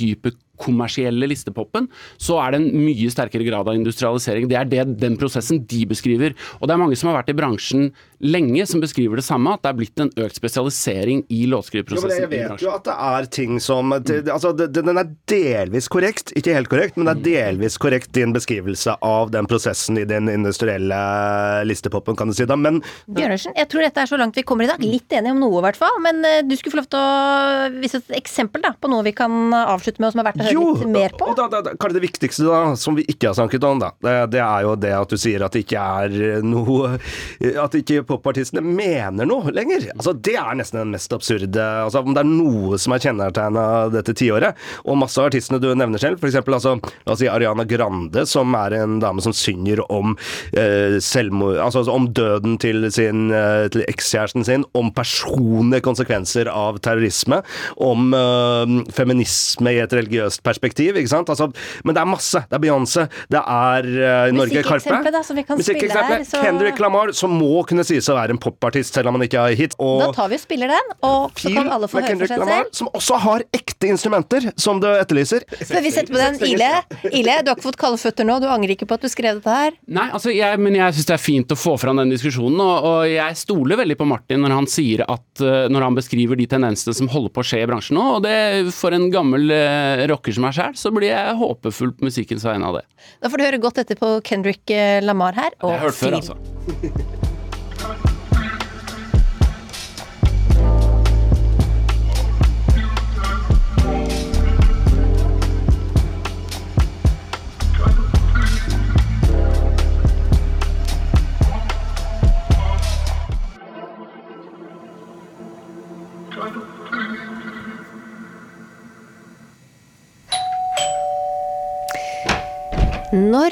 [0.63, 1.89] hyperkommersielle listepopen,
[2.19, 4.49] så er det en mye sterkere grad av industrialisering.
[4.49, 6.35] Det er det, den prosessen de beskriver.
[6.61, 7.93] Og det er mange som har vært i bransjen
[8.23, 12.29] lenge som beskriver det samme, at det er blitt en økt spesialisering i men jeg
[12.31, 16.55] vet jo at det er ting som det, altså, det, Den er delvis korrekt, ikke
[16.55, 21.01] helt korrekt, men det er delvis korrekt din beskrivelse av den prosessen i den industrielle
[21.67, 22.57] listepopen, kan du si da.
[22.57, 22.81] Men
[23.11, 24.87] Bjørnarsen, jeg tror dette er så langt vi kommer i dag.
[24.87, 25.99] Litt enig om noe, i hvert fall.
[26.05, 29.15] Men eh, du skulle få lov til å vise et eksempel da, på noe vi
[29.17, 31.31] kan avslutte med, og som har verdt å høre Jo, litt mer på.
[31.39, 34.43] da, da, kanskje det viktigste da, som vi ikke har snakket om, da, det, det
[34.45, 36.95] er jo det at du sier at det ikke er noe
[37.63, 39.89] At ikke popartistene mener noe lenger.
[39.97, 43.65] Altså, Det er nesten den mest absurde altså, Om det er noe som er kjennetegna
[43.93, 46.39] dette tiåret, og masse av artistene du nevner selv, f.eks.
[46.43, 46.75] Altså,
[47.07, 50.15] la oss si Ariana Grande, som er en dame som synger om
[50.59, 56.79] eh, selvmord Altså om døden til sin eh, til ekskjæresten sin, om personlige konsekvenser av
[56.85, 57.43] terrorisme,
[57.83, 61.29] om eh, feminisme i et religiøst Midtøst-perspektiv, ikke sant?
[61.29, 61.49] Altså,
[61.85, 62.43] men det er masse.
[62.49, 64.81] Det er Beyoncé, det er uh, Norge Karpe.
[64.81, 66.25] Musikkeksempelet, da, som vi kan spille her.
[66.29, 66.43] Så...
[66.43, 69.57] Kendrick Lamar, som må kunne sies å være en popartist, selv om han ikke har
[69.59, 69.77] hit.
[69.83, 72.43] Og da tar vi og spiller den, og så kan alle få høre for seg
[72.43, 72.77] Lamar, selv.
[72.81, 75.47] Som også har ekte instrumenter, som du etterlyser.
[75.61, 76.41] Før vi setter på den?
[76.53, 76.71] Ile,
[77.11, 79.41] Ile, du har ikke fått kalde føtter nå, du angrer ikke på at du skrev
[79.41, 79.77] dette her?
[79.93, 82.89] Nei, altså, jeg, men jeg syns det er fint å få fram den diskusjonen, og,
[82.89, 86.47] og, jeg stoler veldig på Martin når han sier at uh, når han beskriver de
[86.51, 90.05] tendensene som holder på å skje i bransjen nå, og det for en gammel uh,
[90.23, 92.87] rocker som meg sjæl, så blir jeg håpefull på musikkens vegne av det.
[93.23, 94.71] Da får du høre godt etter på Kendrick
[95.03, 95.51] Lamar her.
[95.63, 98.09] Og det har jeg hørt før, altså.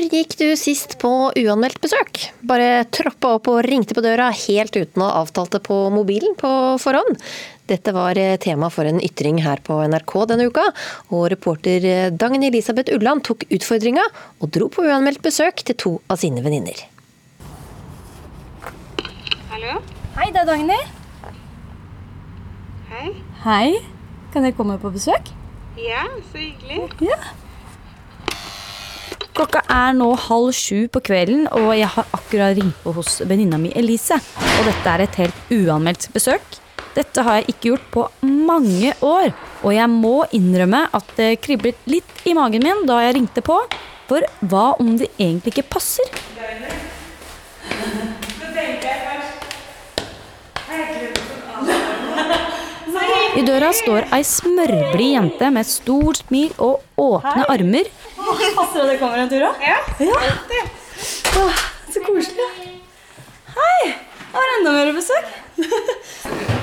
[0.00, 2.22] Når gikk du sist på uanmeldt besøk?
[2.48, 6.48] Bare troppa opp og ringte på døra helt uten å avtalt det på mobilen på
[6.80, 7.18] forhånd?
[7.68, 10.64] Dette var tema for en ytring her på NRK denne uka,
[11.12, 11.84] og reporter
[12.16, 14.06] Dagny Elisabeth Ulland tok utfordringa
[14.40, 16.80] og dro på uanmeldt besøk til to av sine venninner.
[19.52, 19.82] Hallo?
[20.16, 20.80] Hei, det er Dagny.
[22.94, 23.04] Hei.
[23.44, 23.68] Hei.
[24.32, 25.28] Kan jeg komme på besøk?
[25.76, 26.88] Ja, så hyggelig.
[27.04, 27.20] Ja.
[29.40, 33.56] Klokka er nå halv sju på kvelden, og jeg har akkurat ringt på hos venninna
[33.56, 34.18] mi Elise.
[34.36, 36.58] Og dette er et helt uanmeldt besøk.
[36.92, 39.32] Dette har jeg ikke gjort på mange år,
[39.64, 43.56] og jeg må innrømme at det kriblet litt i magen min da jeg ringte på.
[44.12, 46.04] For hva om det egentlig ikke passer?
[53.38, 57.50] I døra står ei smørblid jente med stort smil og åpne Hei.
[57.54, 57.86] armer.
[58.56, 59.54] Passer det det kommer en tur òg?
[59.62, 59.76] Ja.
[60.02, 60.16] Ja.
[61.40, 61.56] Åh,
[61.94, 62.46] så koselig.
[63.54, 63.86] Hei!
[63.86, 63.94] Jeg
[64.34, 65.26] har enda mer besøk.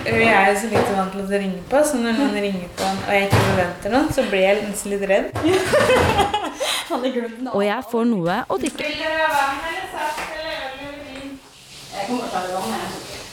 [0.08, 2.86] Jeg er jo så litt vant til å ringe på, så når noen ringer på
[2.88, 5.26] og jeg ikke forventer noe, så blir jeg nesten litt redd.
[7.58, 8.88] Og jeg får noe å drikke.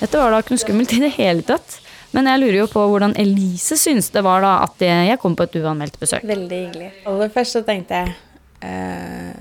[0.01, 1.69] Dette var da ikke noe skummelt i det hele tatt.
[2.15, 5.49] Men jeg lurer jo på hvordan Elise syns det var da at jeg kom på
[5.49, 6.27] et uanmeldt besøk.
[6.29, 6.91] Veldig hyggelig.
[7.11, 8.15] Aller først så tenkte jeg
[8.69, 9.33] eh,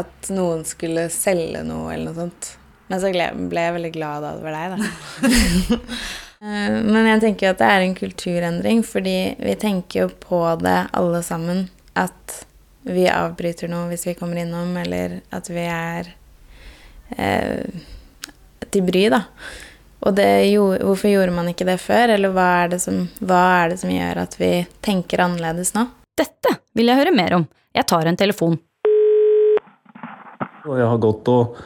[0.00, 2.50] at noen skulle selge noe eller noe sånt.
[2.90, 3.28] Men så ble
[3.62, 5.78] jeg veldig glad da det var deg, da.
[6.40, 10.38] Eh, Men jeg tenker jo at det er en kulturendring, fordi vi tenker jo på
[10.62, 11.66] det alle sammen.
[11.92, 12.38] At
[12.88, 16.08] vi avbryter noe hvis vi kommer innom, eller at vi er
[17.12, 17.82] eh,
[18.72, 19.20] til bry, da.
[20.00, 23.42] Og det, jo, hvorfor gjorde man ikke det før, eller hva er det, som, hva
[23.60, 24.52] er det som gjør at vi
[24.84, 25.84] tenker annerledes nå?
[26.16, 27.44] Dette vil jeg høre mer om.
[27.76, 28.56] Jeg tar en telefon.
[30.68, 31.60] Og jeg har gått og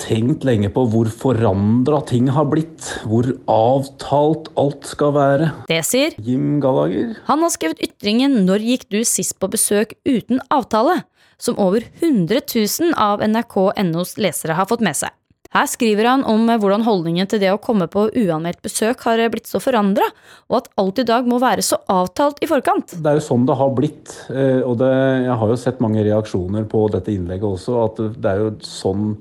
[0.00, 2.88] tenkt lenge på hvor forandra ting har blitt.
[3.08, 5.50] Hvor avtalt alt skal være.
[5.70, 7.14] Det sier Jim Gallager.
[7.28, 11.04] Han har skrevet ytringen 'Når gikk du sist på besøk uten avtale?',
[11.38, 15.10] som over 100 000 av nrk.nos lesere har fått med seg.
[15.54, 19.46] Her skriver han om hvordan holdningen til det å komme på uanmeldt besøk har blitt
[19.46, 20.08] så forandra,
[20.50, 22.96] og at alt i dag må være så avtalt i forkant.
[22.98, 24.16] Det er jo sånn det har blitt.
[24.34, 24.90] eh, Og det,
[25.28, 29.12] jeg har jo sett mange reaksjoner på dette innlegget også, at det er jo sånn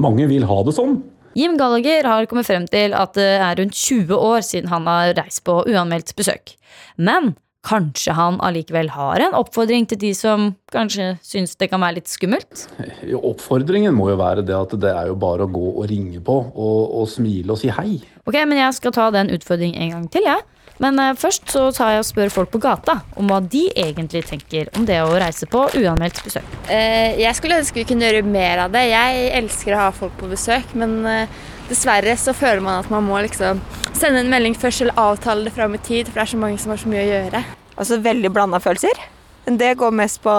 [0.00, 1.02] mange vil ha det sånn.
[1.34, 5.12] Jim Gallagher har kommet frem til at det er rundt 20 år siden han har
[5.18, 6.54] reist på uanmeldt besøk.
[6.96, 11.98] Men kanskje han allikevel har en oppfordring til de som kanskje syns det kan være
[12.00, 12.66] litt skummelt?
[13.08, 16.20] Jo, Oppfordringen må jo være det at det er jo bare å gå og ringe
[16.24, 18.00] på og, og smile og si hei.
[18.24, 20.44] Ok, men jeg skal ta den utfordringen en gang til, jeg.
[20.82, 24.24] Men eh, først så tar jeg og spør folk på gata om hva de egentlig
[24.26, 26.48] tenker om det å reise på uanmeldt besøk.
[26.66, 28.88] Eh, Jeg skulle ønske vi kunne gjøre mer av det.
[28.90, 33.06] Jeg elsker å ha folk på besøk, men eh, dessverre så føler man at man
[33.06, 33.60] må liksom
[33.94, 36.60] sende en melding først eller avtale det fram i tid, for det er så mange
[36.60, 37.44] som har så mye å gjøre.
[37.74, 39.00] Altså veldig blanda følelser.
[39.44, 40.34] Det går mest på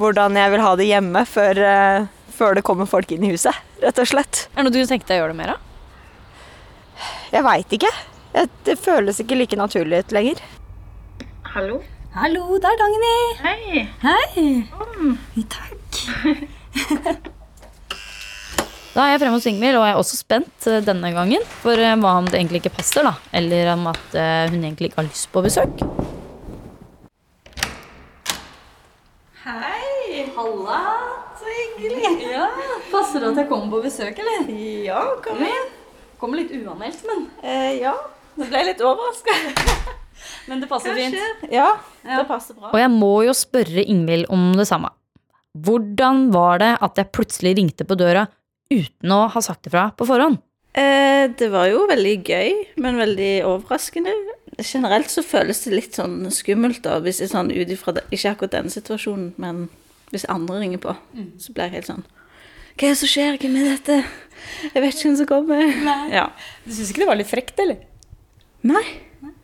[0.00, 3.56] hvordan jeg vil ha det hjemme før, eh, før det kommer folk inn i huset,
[3.82, 4.46] rett og slett.
[4.52, 5.68] Er det noe du tenkte deg å gjøre det mer av?
[7.32, 7.92] Jeg veit ikke.
[8.64, 10.40] Det føles ikke like naturlig ut lenger.
[11.52, 11.82] Hallo?
[12.16, 13.14] Hallo, det er Dagny.
[13.40, 13.84] Hei.
[14.04, 15.44] Hei.
[15.52, 17.32] Takk.
[18.92, 21.44] Da er jeg fremme hos Ingvild, og jeg er også spent eh, denne gangen.
[21.62, 23.14] For eh, hva om det egentlig ikke passer, da?
[23.38, 25.80] Eller om at eh, hun egentlig ikke har lyst på besøk.
[29.46, 30.26] Hei!
[30.36, 30.80] Halla!
[31.40, 32.10] Så hyggelig.
[32.34, 32.50] Ja,
[32.90, 34.52] Passer det at jeg kommer på besøk, eller?
[34.84, 35.72] Ja, kom inn.
[36.20, 37.94] Kommer litt uanmeldt, men Eh, ja,
[38.36, 39.38] det ble litt overraska.
[40.46, 41.16] Men det passer fint.
[41.50, 42.68] Ja, det passer bra.
[42.70, 44.92] Og jeg må jo spørre Ingvild om det samme.
[45.56, 48.26] Hvordan var det at jeg plutselig ringte på døra
[48.72, 50.40] uten å ha sagt ifra på forhånd?
[50.72, 54.14] Eh, det var jo veldig gøy, men veldig overraskende.
[54.64, 58.34] Generelt så føles det litt sånn skummelt, da, hvis det er sånn ut ifra Ikke
[58.34, 59.66] akkurat denne situasjonen, men
[60.12, 60.94] hvis andre ringer på,
[61.40, 62.02] så blir jeg helt sånn
[62.76, 63.38] Hva er det som skjer?
[63.40, 63.98] Hvem er dette?
[64.72, 65.62] Jeg vet ikke hvem som kommer.
[66.12, 66.24] Ja.
[66.64, 67.84] Du syns ikke det var litt frekt, eller?
[68.68, 68.84] Nei,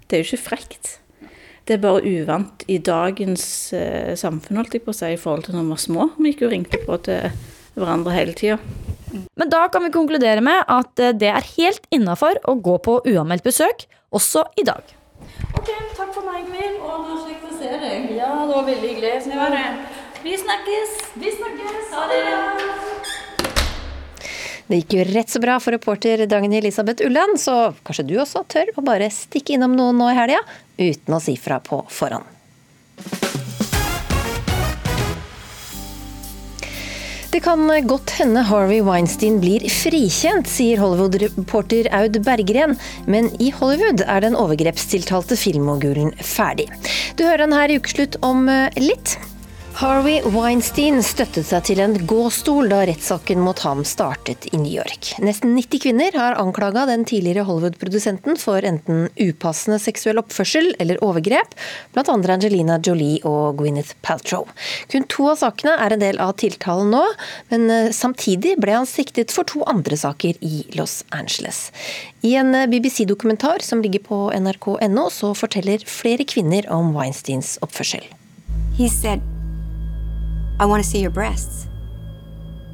[0.08, 0.94] det er jo ikke frekt.
[1.68, 3.44] Det er bare uvant i dagens
[3.76, 6.06] eh, samfunn, holdt jeg på å si, i forhold til når vi var små.
[6.16, 7.28] Vi gikk jo og ringte på til
[7.80, 8.58] hverandre hele tida.
[9.38, 13.00] Men da kan vi konkludere med at eh, det er helt innafor å gå på
[13.08, 14.82] uanmeldt besøk, også i dag.
[15.56, 16.76] Ok, takk for meg, Emil.
[16.82, 18.10] Og det var kjekt å se deg.
[18.16, 19.14] Ja, det var veldig hyggelig.
[19.38, 19.64] Var det.
[20.24, 20.94] Vi snakkes.
[21.22, 21.92] Vi snakkes.
[21.94, 22.22] Ha det.
[24.68, 28.42] Det gikk jo rett så bra for reporter Dagny Elisabeth Ulland, så kanskje du også
[28.52, 30.42] tør å bare stikke innom noen nå i helga
[30.76, 32.28] uten å si fra på forhånd.
[37.28, 42.72] Det kan godt hende Harvey Weinstein blir frikjent, sier Hollywood-reporter Aud Berggren.
[43.04, 46.70] Men i Hollywood er den overgrepstiltalte filmmogulen ferdig.
[47.20, 49.18] Du hører den her i ukeslutt om eh, litt.
[49.78, 55.12] Harvey Weinstein støttet seg til en gåstol da rettssaken mot ham startet i New York.
[55.22, 61.54] Nesten 90 kvinner har anklaga den tidligere Hollywood-produsenten for enten upassende seksuell oppførsel eller overgrep,
[61.94, 64.50] blant andre Angelina Jolie og Gwyneth Paltrow.
[64.90, 67.06] Kun to av sakene er en del av tiltalen nå,
[67.54, 71.68] men eh, samtidig ble han siktet for to andre saker i Los Angeles.
[72.26, 78.02] I en eh, BBC-dokumentar som ligger på nrk.no, så forteller flere kvinner om Weinsteins oppførsel.
[78.78, 79.20] he said,
[80.60, 81.68] I want to see your breasts.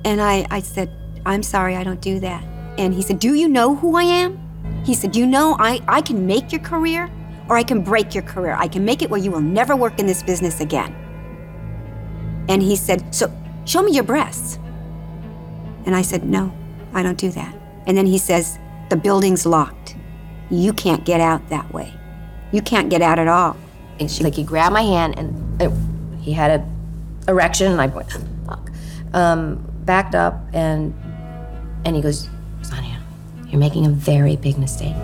[0.05, 0.91] And I, I said,
[1.27, 2.45] I'm sorry, I don't do that.
[2.79, 4.39] And he said, Do you know who I am?
[4.85, 7.11] He said, You know, I, I can make your career
[7.49, 8.57] or I can break your career.
[8.59, 10.95] I can make it where you will never work in this business again.
[12.49, 13.33] And he said, So
[13.65, 14.59] show me your breasts.
[15.87, 16.55] And I said, No,
[16.93, 17.55] I don't do that.
[17.87, 18.59] And then he says,
[18.91, 19.97] The building's locked.
[20.51, 21.93] You can't get out that way.
[22.53, 23.57] You can't get out at all.
[24.01, 25.71] And she like he grabbed my hand and it,
[26.21, 26.75] he had a
[27.29, 28.11] erection and I went
[28.47, 28.71] fuck.
[29.13, 30.95] Um, backed up and
[31.85, 32.29] and he goes,
[32.63, 33.01] Sonia,
[33.49, 34.97] you're making a very big mistake.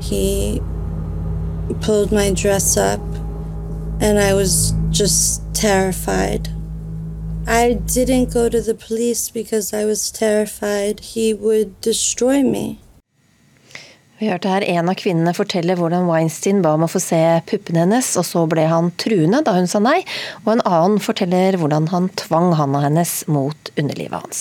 [0.00, 0.60] He
[1.80, 3.00] pulled my dress up,
[4.00, 6.48] and I was just terrified.
[7.46, 12.80] I didn't go to the police because I was terrified he would destroy me.
[14.24, 17.82] Vi hørte her en av kvinnene fortelle hvordan Weinstein ba om å få se puppene
[17.82, 19.98] hennes, og så ble han truende da hun sa nei,
[20.46, 24.38] og en annen forteller hvordan han tvang handa hennes mot underlivet hans.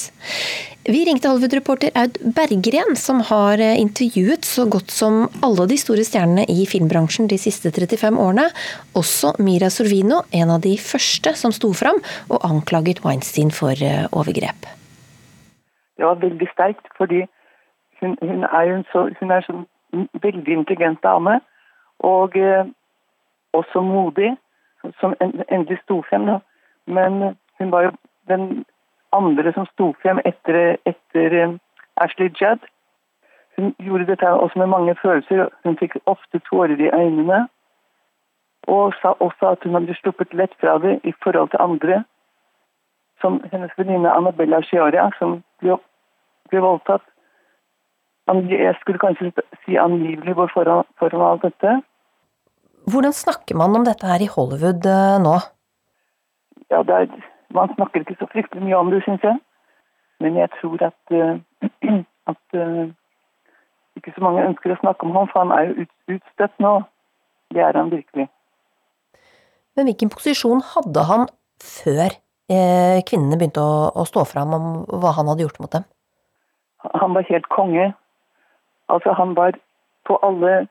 [0.87, 6.07] Vi ringte Hollywood-reporter Aud Berggren, som har eh, intervjuet så godt som alle de store
[6.07, 8.47] stjernene i filmbransjen de siste 35 årene,
[8.95, 14.07] også Mira Sorvino, en av de første som sto fram og anklaget Weinstein for eh,
[14.15, 14.63] overgrep.
[15.99, 17.25] Det var veldig sterkt, fordi
[17.99, 19.65] hun, hun er jo en så, hun er sånn
[20.21, 21.39] veldig intelligent dame.
[21.99, 22.65] Og eh,
[23.53, 24.35] også modig,
[24.99, 26.25] som endelig sto frem.
[26.25, 26.39] Da.
[26.85, 27.91] Men hun var jo
[28.27, 28.65] den
[29.11, 31.57] andre som sto frem etter, etter eh,
[31.97, 32.65] Ashley Judd.
[33.55, 35.49] Hun gjorde dette også med mange følelser.
[35.63, 37.47] Hun fikk ofte tårer i øynene.
[38.67, 42.03] Og sa også at hun hadde sluppet lett fra det i forhold til andre.
[43.21, 45.77] Som hennes venninne Annabella Chiara, som ble,
[46.49, 47.05] ble voldtatt.
[48.27, 49.31] Jeg skulle kanskje
[49.65, 51.81] si angivelig går foran, foran alt dette.
[52.91, 55.35] Hvordan snakker man om dette her i Hollywood eh, nå?
[56.71, 57.07] Ja, er,
[57.53, 59.39] Man snakker ikke så fryktelig mye om det, syns jeg.
[60.23, 61.35] Men jeg tror at, eh,
[62.31, 62.91] at eh,
[63.99, 66.73] ikke så mange ønsker å snakke om ham, for han er jo ut, utstøtt nå.
[67.53, 68.27] Det er han virkelig.
[69.75, 71.27] Men hvilken posisjon hadde han
[71.61, 72.07] før
[72.49, 75.85] eh, kvinnene begynte å, å stå fram om hva han hadde gjort mot dem?
[76.93, 77.91] Han var helt konge.
[78.89, 79.51] Altså, han var
[80.05, 80.67] på alle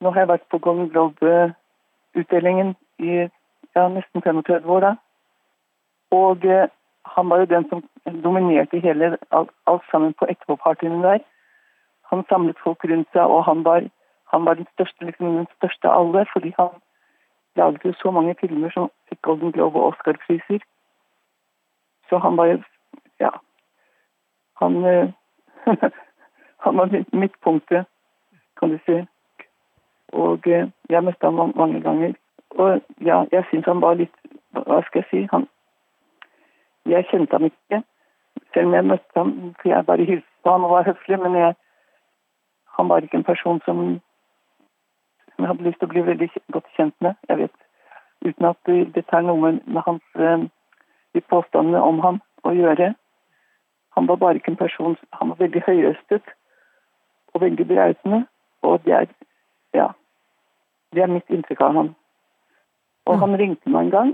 [0.00, 3.12] Nå har jeg vært på Golden Globe-utdelingen i
[3.76, 4.90] ja, nesten 35 år, da.
[6.12, 6.68] Og eh,
[7.16, 7.82] han var jo den som
[8.24, 11.24] dominerte hele alt, alt sammen på etterpåpartyene der.
[12.10, 13.88] Han samlet folk rundt seg, og han var,
[14.32, 16.76] han var den, største, liksom, den største av alle, fordi han
[17.56, 20.60] laget jo så mange filmer som fikk Golden Globe og Oscar-priser.
[22.08, 22.62] Så han var jo
[23.20, 23.30] Ja.
[24.60, 25.08] Han eh,
[26.66, 27.86] Han var midt- midtpunktet,
[28.58, 28.96] kan du si.
[30.12, 32.14] Og eh, jeg møtte ham mange ganger.
[32.50, 34.14] Og ja, jeg syns han var litt
[34.56, 35.28] Hva skal jeg si?
[35.32, 35.46] Han
[36.86, 37.82] Jeg kjente ham ikke.
[38.54, 39.30] Selv om jeg møtte ham,
[39.60, 41.54] for jeg bare hilste ham og var høflig, men jeg,
[42.78, 44.00] han var ikke en person som
[45.34, 47.14] som jeg hadde lyst til å bli veldig godt kjent med.
[47.28, 47.56] Jeg vet,
[48.24, 50.48] Uten at det- er noe med hans eh,
[51.14, 52.94] de påstandene om ham å gjøre.
[53.96, 56.22] Han var bare ikke en person Han var veldig høyrøstet
[57.36, 58.24] og veldig bereisende.
[58.66, 59.06] Og det er
[59.76, 59.90] ja,
[60.94, 61.90] det er mitt inntrykk av ham.
[63.06, 64.12] Og han ringte meg en gang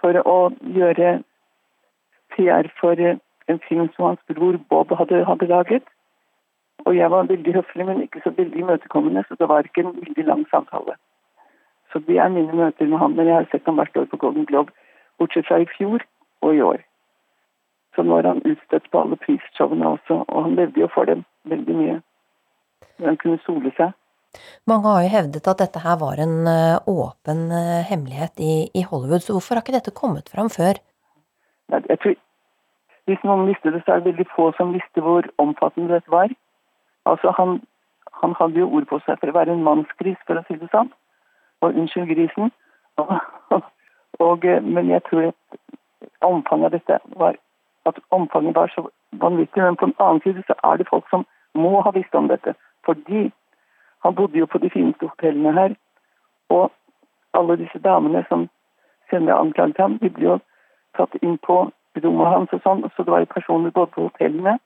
[0.00, 0.38] for å
[0.76, 1.18] gjøre
[2.34, 5.84] PR for eh, en film som hans bror Bob hadde, hadde laget.
[6.86, 9.94] Og jeg var veldig høflig, men ikke så veldig imøtekommende, så det var ikke en
[10.00, 10.96] veldig lang samtale.
[11.92, 13.14] Så det er mine møter med ham.
[13.16, 14.74] Men jeg har sett ham hvert år på Golden Globe,
[15.18, 16.02] bortsett fra i fjor
[16.42, 16.82] og i år.
[17.94, 21.24] Så nå er han utstøtt på alle prisshowene også, og han levde jo for dem
[21.48, 21.96] veldig mye.
[22.96, 23.94] Kunne sole seg.
[24.68, 28.82] Mange har jo hevdet at dette her var en eh, åpen eh, hemmelighet i, i
[28.84, 30.80] Hollywood, så hvorfor har ikke dette kommet fram før?
[31.72, 32.16] Jeg tror,
[33.08, 36.34] hvis noen visste det, så er det veldig få som visste hvor omfattende dette var.
[37.08, 37.60] Altså, han,
[38.22, 40.68] han hadde jo ord på seg for å være en mannsgris, for å si det
[40.72, 40.92] sånn.
[41.64, 42.52] Og unnskyld grisen.
[43.52, 43.62] Og,
[44.24, 47.34] og, men jeg tror at omfanget av dette var
[47.84, 48.86] at omfanget var så
[49.20, 49.62] vanvittig.
[49.62, 52.54] Men på den annen side så er det folk som må ha visst om dette.
[52.86, 53.30] Fordi
[54.04, 55.74] han bodde jo på de fineste hotellene her.
[56.48, 56.70] Og
[57.34, 58.48] alle disse damene som
[59.10, 60.38] senere anklaget ham, de ble jo
[60.96, 61.58] tatt inn på
[62.04, 62.86] rommet hans og sånn.
[62.94, 64.58] Så det var jo personer både på hotellene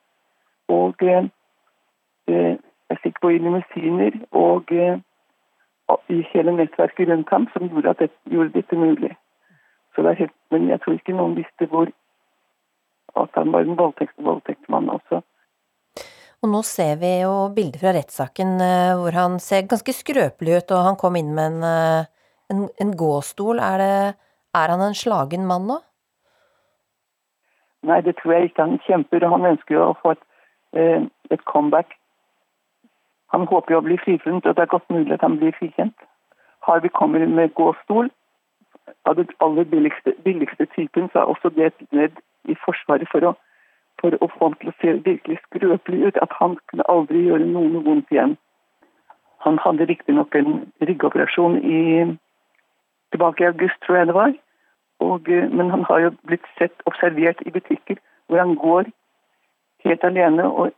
[0.70, 1.24] og eh,
[2.28, 2.56] eh,
[2.90, 5.00] jeg fikk gå i limousiner og eh,
[6.14, 9.16] i hele nettverket rundt ham som gjorde, at det, gjorde dette mulig.
[9.94, 11.90] Så det er helt, men jeg tror ikke noen visste hvor
[13.18, 14.14] at han var en voldtekt,
[14.70, 15.22] også.
[16.40, 20.72] Og nå ser vi jo bilder fra rettssaken eh, hvor han ser ganske skrøpelig ut,
[20.72, 22.08] og han kom inn med en, eh,
[22.52, 23.60] en, en gåstol.
[23.60, 24.14] Er, det,
[24.56, 25.76] er han en slagen mann nå?
[27.90, 28.64] Nei, det tror jeg ikke.
[28.64, 30.24] Han kjemper, og han ønsker jo å få et,
[30.80, 31.92] eh, et comeback.
[33.36, 36.08] Han håper jo å bli frifunnet, og det er godt mulig at han blir frikjent.
[36.64, 38.08] Harvey kommer med gåstol.
[39.04, 42.16] Av den aller billigste, billigste typen, så er også det et ledd
[42.48, 43.36] i Forsvaret for å,
[44.00, 46.20] for å få ham til å se virkelig skrøpelig ut.
[46.24, 48.36] At han kunne aldri gjøre noe vondt igjen.
[49.44, 50.50] Han hadde riktignok en
[50.84, 51.80] ryggoperasjon i,
[53.12, 54.34] tilbake i august, tror jeg det var.
[55.00, 57.96] Og, eh, men han har jo blitt sett observert i butikker
[58.28, 58.90] hvor han går
[59.84, 60.44] helt alene.
[60.44, 60.72] og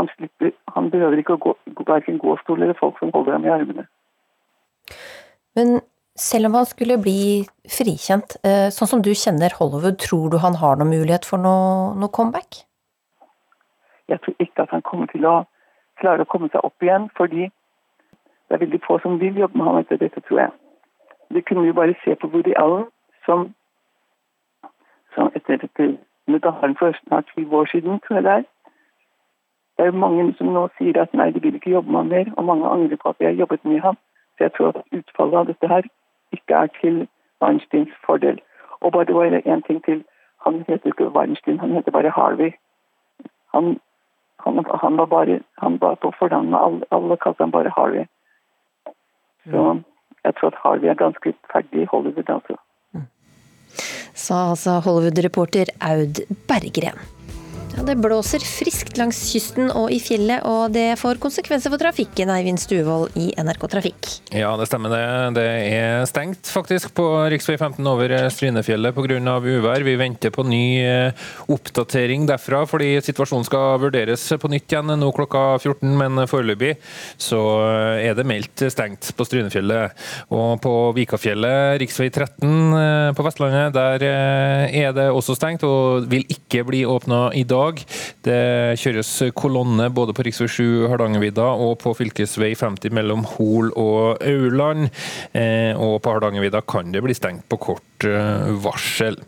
[0.00, 1.54] han, slipper, han behøver ikke å gå,
[1.86, 3.86] verken gåstol eller folk som holder ham i armene.
[5.58, 5.80] Men
[6.20, 7.20] selv om han skulle bli
[7.76, 11.94] frikjent, eh, sånn som du kjenner Hollywood, tror du han har noen mulighet for noe,
[11.96, 12.64] noe comeback?
[14.08, 15.36] Jeg tror ikke at han kommer til å
[16.00, 19.66] klare å komme seg opp igjen, fordi det er veldig få som vil jobbe med
[19.66, 20.52] ham etter dette, tror jeg.
[21.34, 22.86] Det kunne vi bare se på Woody Allen,
[23.24, 23.54] som,
[25.14, 25.92] som etter dette
[26.30, 28.44] dokumentaren for snart 20 år siden, tror jeg det er.
[29.76, 32.12] Det er jo mange som nå sier at nei, de vil ikke jobbe med ham
[32.12, 33.96] mer, og mange angrer på at de har jobbet med ham.
[34.36, 35.88] Så jeg tror at utfallet av dette her
[36.32, 37.08] ikke er til
[37.42, 38.40] Weinsteins fordel.
[38.80, 40.04] Og bare bare en ting til.
[40.44, 42.50] Han heter ikke Weinstein, han heter bare Harvey.
[43.54, 43.80] Han,
[44.44, 48.04] han, han var bare han var på fornavn med alle, alle kalte han bare Harvey.
[49.50, 49.80] Så
[50.24, 52.56] jeg tror at Harvey er ganske ferdig i Hollywood, altså.
[54.14, 56.16] Sa altså Hollywood-reporter Aud
[56.48, 57.19] Berggren.
[57.76, 62.30] Ja, det blåser friskt langs kysten og i fjellet, og det får konsekvenser for trafikken,
[62.34, 64.08] Eivind Stuvold i NRK Trafikk.
[64.34, 65.02] Ja, det stemmer det.
[65.38, 67.38] Det er stengt faktisk på rv.
[67.40, 69.36] 15 over Strynefjellet pga.
[69.40, 69.84] uvær.
[69.86, 75.12] Vi venter på ny eh, oppdatering derfra, fordi situasjonen skal vurderes på nytt igjen nå
[75.14, 75.94] klokka 14.
[76.00, 76.74] Men foreløpig
[77.20, 77.40] så
[78.00, 79.96] er det meldt stengt på Strynefjellet.
[80.34, 82.10] Og på Vikafjellet, rv.
[82.10, 82.50] 13
[82.82, 87.44] eh, på Vestlandet, der eh, er det også stengt og vil ikke bli åpna i
[87.46, 87.59] dag.
[88.24, 88.40] Det
[88.80, 90.32] kjøres kolonne både på rv.
[90.50, 92.10] 7 Hardangervidda og på fv.
[92.16, 94.90] 50 mellom Hol og Aurland.
[95.32, 97.89] Eh, og på Hardangervidda kan det bli stengt på kort
[98.62, 99.18] varsel.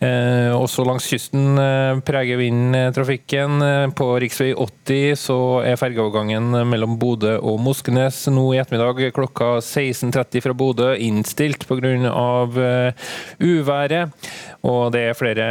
[0.00, 3.62] Eh, også langs kysten eh, preger vinden trafikken.
[3.62, 4.28] Eh, På rv.
[4.28, 10.92] 80 så er fergeovergangen mellom Bodø og Moskenes nå i ettermiddag klokka 16.30 fra Bodø
[10.94, 11.76] innstilt pga.
[13.38, 14.28] Uværet.
[14.66, 15.46] Og det er flere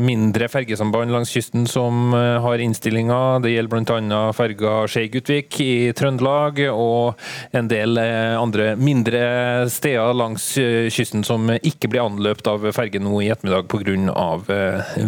[0.00, 3.38] mindre fergesamband langs kysten som eh, har innstillinger.
[3.44, 4.22] Det gjelder bl.a.
[4.34, 7.20] ferga Skei-Gutvik i Trøndelag, og
[7.56, 9.22] en del eh, andre mindre
[9.70, 13.88] steder langs eh, kysten som ikke blir anløpt av ferge nå i ettermiddag pga.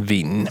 [0.09, 0.49] vinden.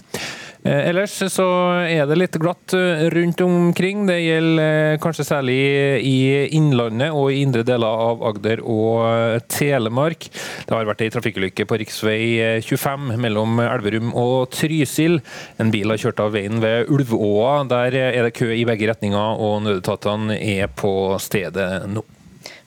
[0.61, 1.45] Eh, Ellers så
[1.89, 4.03] er det litt glatt eh, rundt omkring.
[4.05, 5.57] Det gjelder eh, kanskje særlig
[6.05, 6.17] i
[6.57, 10.29] Innlandet og i indre deler av Agder og eh, Telemark.
[10.29, 11.89] Det har vært ei trafikkulykke på rv.
[12.61, 15.17] 25 mellom Elverum og Trysil.
[15.61, 17.61] En bil har kjørt av veien ved Ulvåa.
[17.71, 22.05] Der er det kø i begge retninger, og nødetatene er på stedet nå.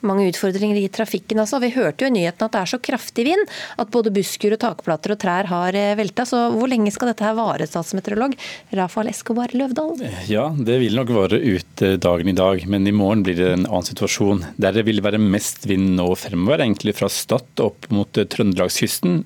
[0.05, 1.61] Mange utfordringer i trafikken altså.
[1.63, 4.61] Vi hørte jo i nyhetene at det er så kraftig vind at både busker og
[4.63, 6.27] takplater og trær har eh, velta.
[6.29, 8.37] Så hvor lenge skal dette her vare, statsmeteorolog
[8.77, 10.05] Rafael Escobar Løvdahl?
[10.31, 13.51] Ja, det vil nok vare ut eh, dagen i dag, men i morgen blir det
[13.53, 14.45] en annen situasjon.
[14.61, 19.23] Der det vil være mest vind nå fremover, egentlig fra Stad opp mot eh, Trøndelagskysten.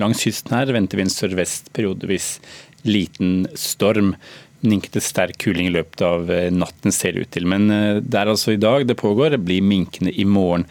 [0.00, 2.38] Langs kysten her venter vi en sørvest periodevis
[2.84, 4.14] liten storm
[4.68, 7.48] minkete sterk kuling i løpet av eh, natten, ser det ut til.
[7.50, 10.68] Men det er altså i dag det pågår, det blir minkende i morgen.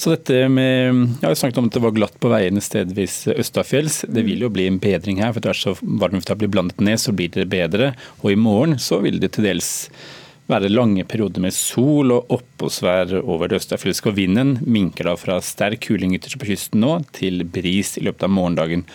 [0.00, 4.06] Så dette med, Jeg har snakket om at det var glatt på veiene stedvis østafjells.
[4.08, 6.96] Det vil jo bli en bedring her, for etter hvert så varmlufta blir blandet ned,
[7.02, 7.90] så blir det bedre.
[8.22, 9.90] Og i morgen så vil det til dels
[10.50, 14.08] være lange perioder med sol og oppholdsvær over det østafjelske.
[14.08, 18.24] Og vinden minker da fra sterk kuling ytterst på kysten nå til bris i løpet
[18.24, 18.86] av morgendagen.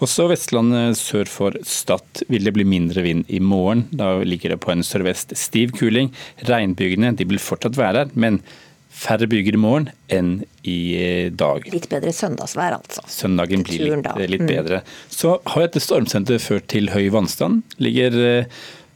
[0.00, 3.82] Også Vestlandet sør for Stad vil det bli mindre vind i morgen.
[3.92, 6.08] Da ligger det på en sørvest stiv kuling.
[6.48, 8.40] Regnbygene vil fortsatt være der, men
[9.00, 10.30] færre byger i morgen enn
[10.66, 11.68] i eh, dag.
[11.72, 13.04] Litt bedre søndagsvær, altså.
[13.12, 14.48] Søndagen blir litt, litt Mm.
[14.50, 14.80] bedre.
[15.12, 17.62] Så har dette stormsenteret ført til høy vannstand.
[17.78, 18.44] Ligger eh,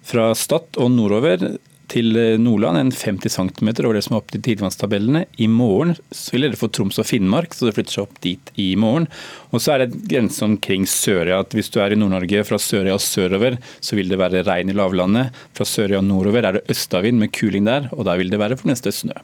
[0.04, 1.58] fra Stad og nordover
[1.92, 5.24] til eh, Nordland en 50 cm over det som er opp til tidevannstabellene.
[5.42, 8.52] I morgen så vil dere få Troms og Finnmark, så det flytter seg opp dit
[8.60, 9.08] i morgen.
[9.52, 11.42] Og så er det grense omkring Sørøya.
[11.44, 14.72] at Hvis du er i Nord-Norge fra Sørøya og sørover, så vil det være regn
[14.72, 15.44] i lavlandet.
[15.54, 18.58] Fra Sørøya og nordover er det østavind med kuling der, og der vil det være
[18.60, 19.16] for neste snø.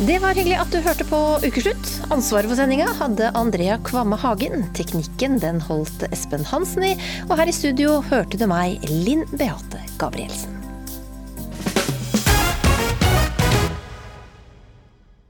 [0.00, 1.90] Det var hyggelig at du hørte på Ukeslutt.
[2.08, 4.64] Ansvaret for sendinga hadde Andrea Kvamme Hagen.
[4.72, 6.94] Teknikken den holdt Espen Hansen i,
[7.28, 10.59] og her i studio hørte du meg, Linn Beate Gabrielsen.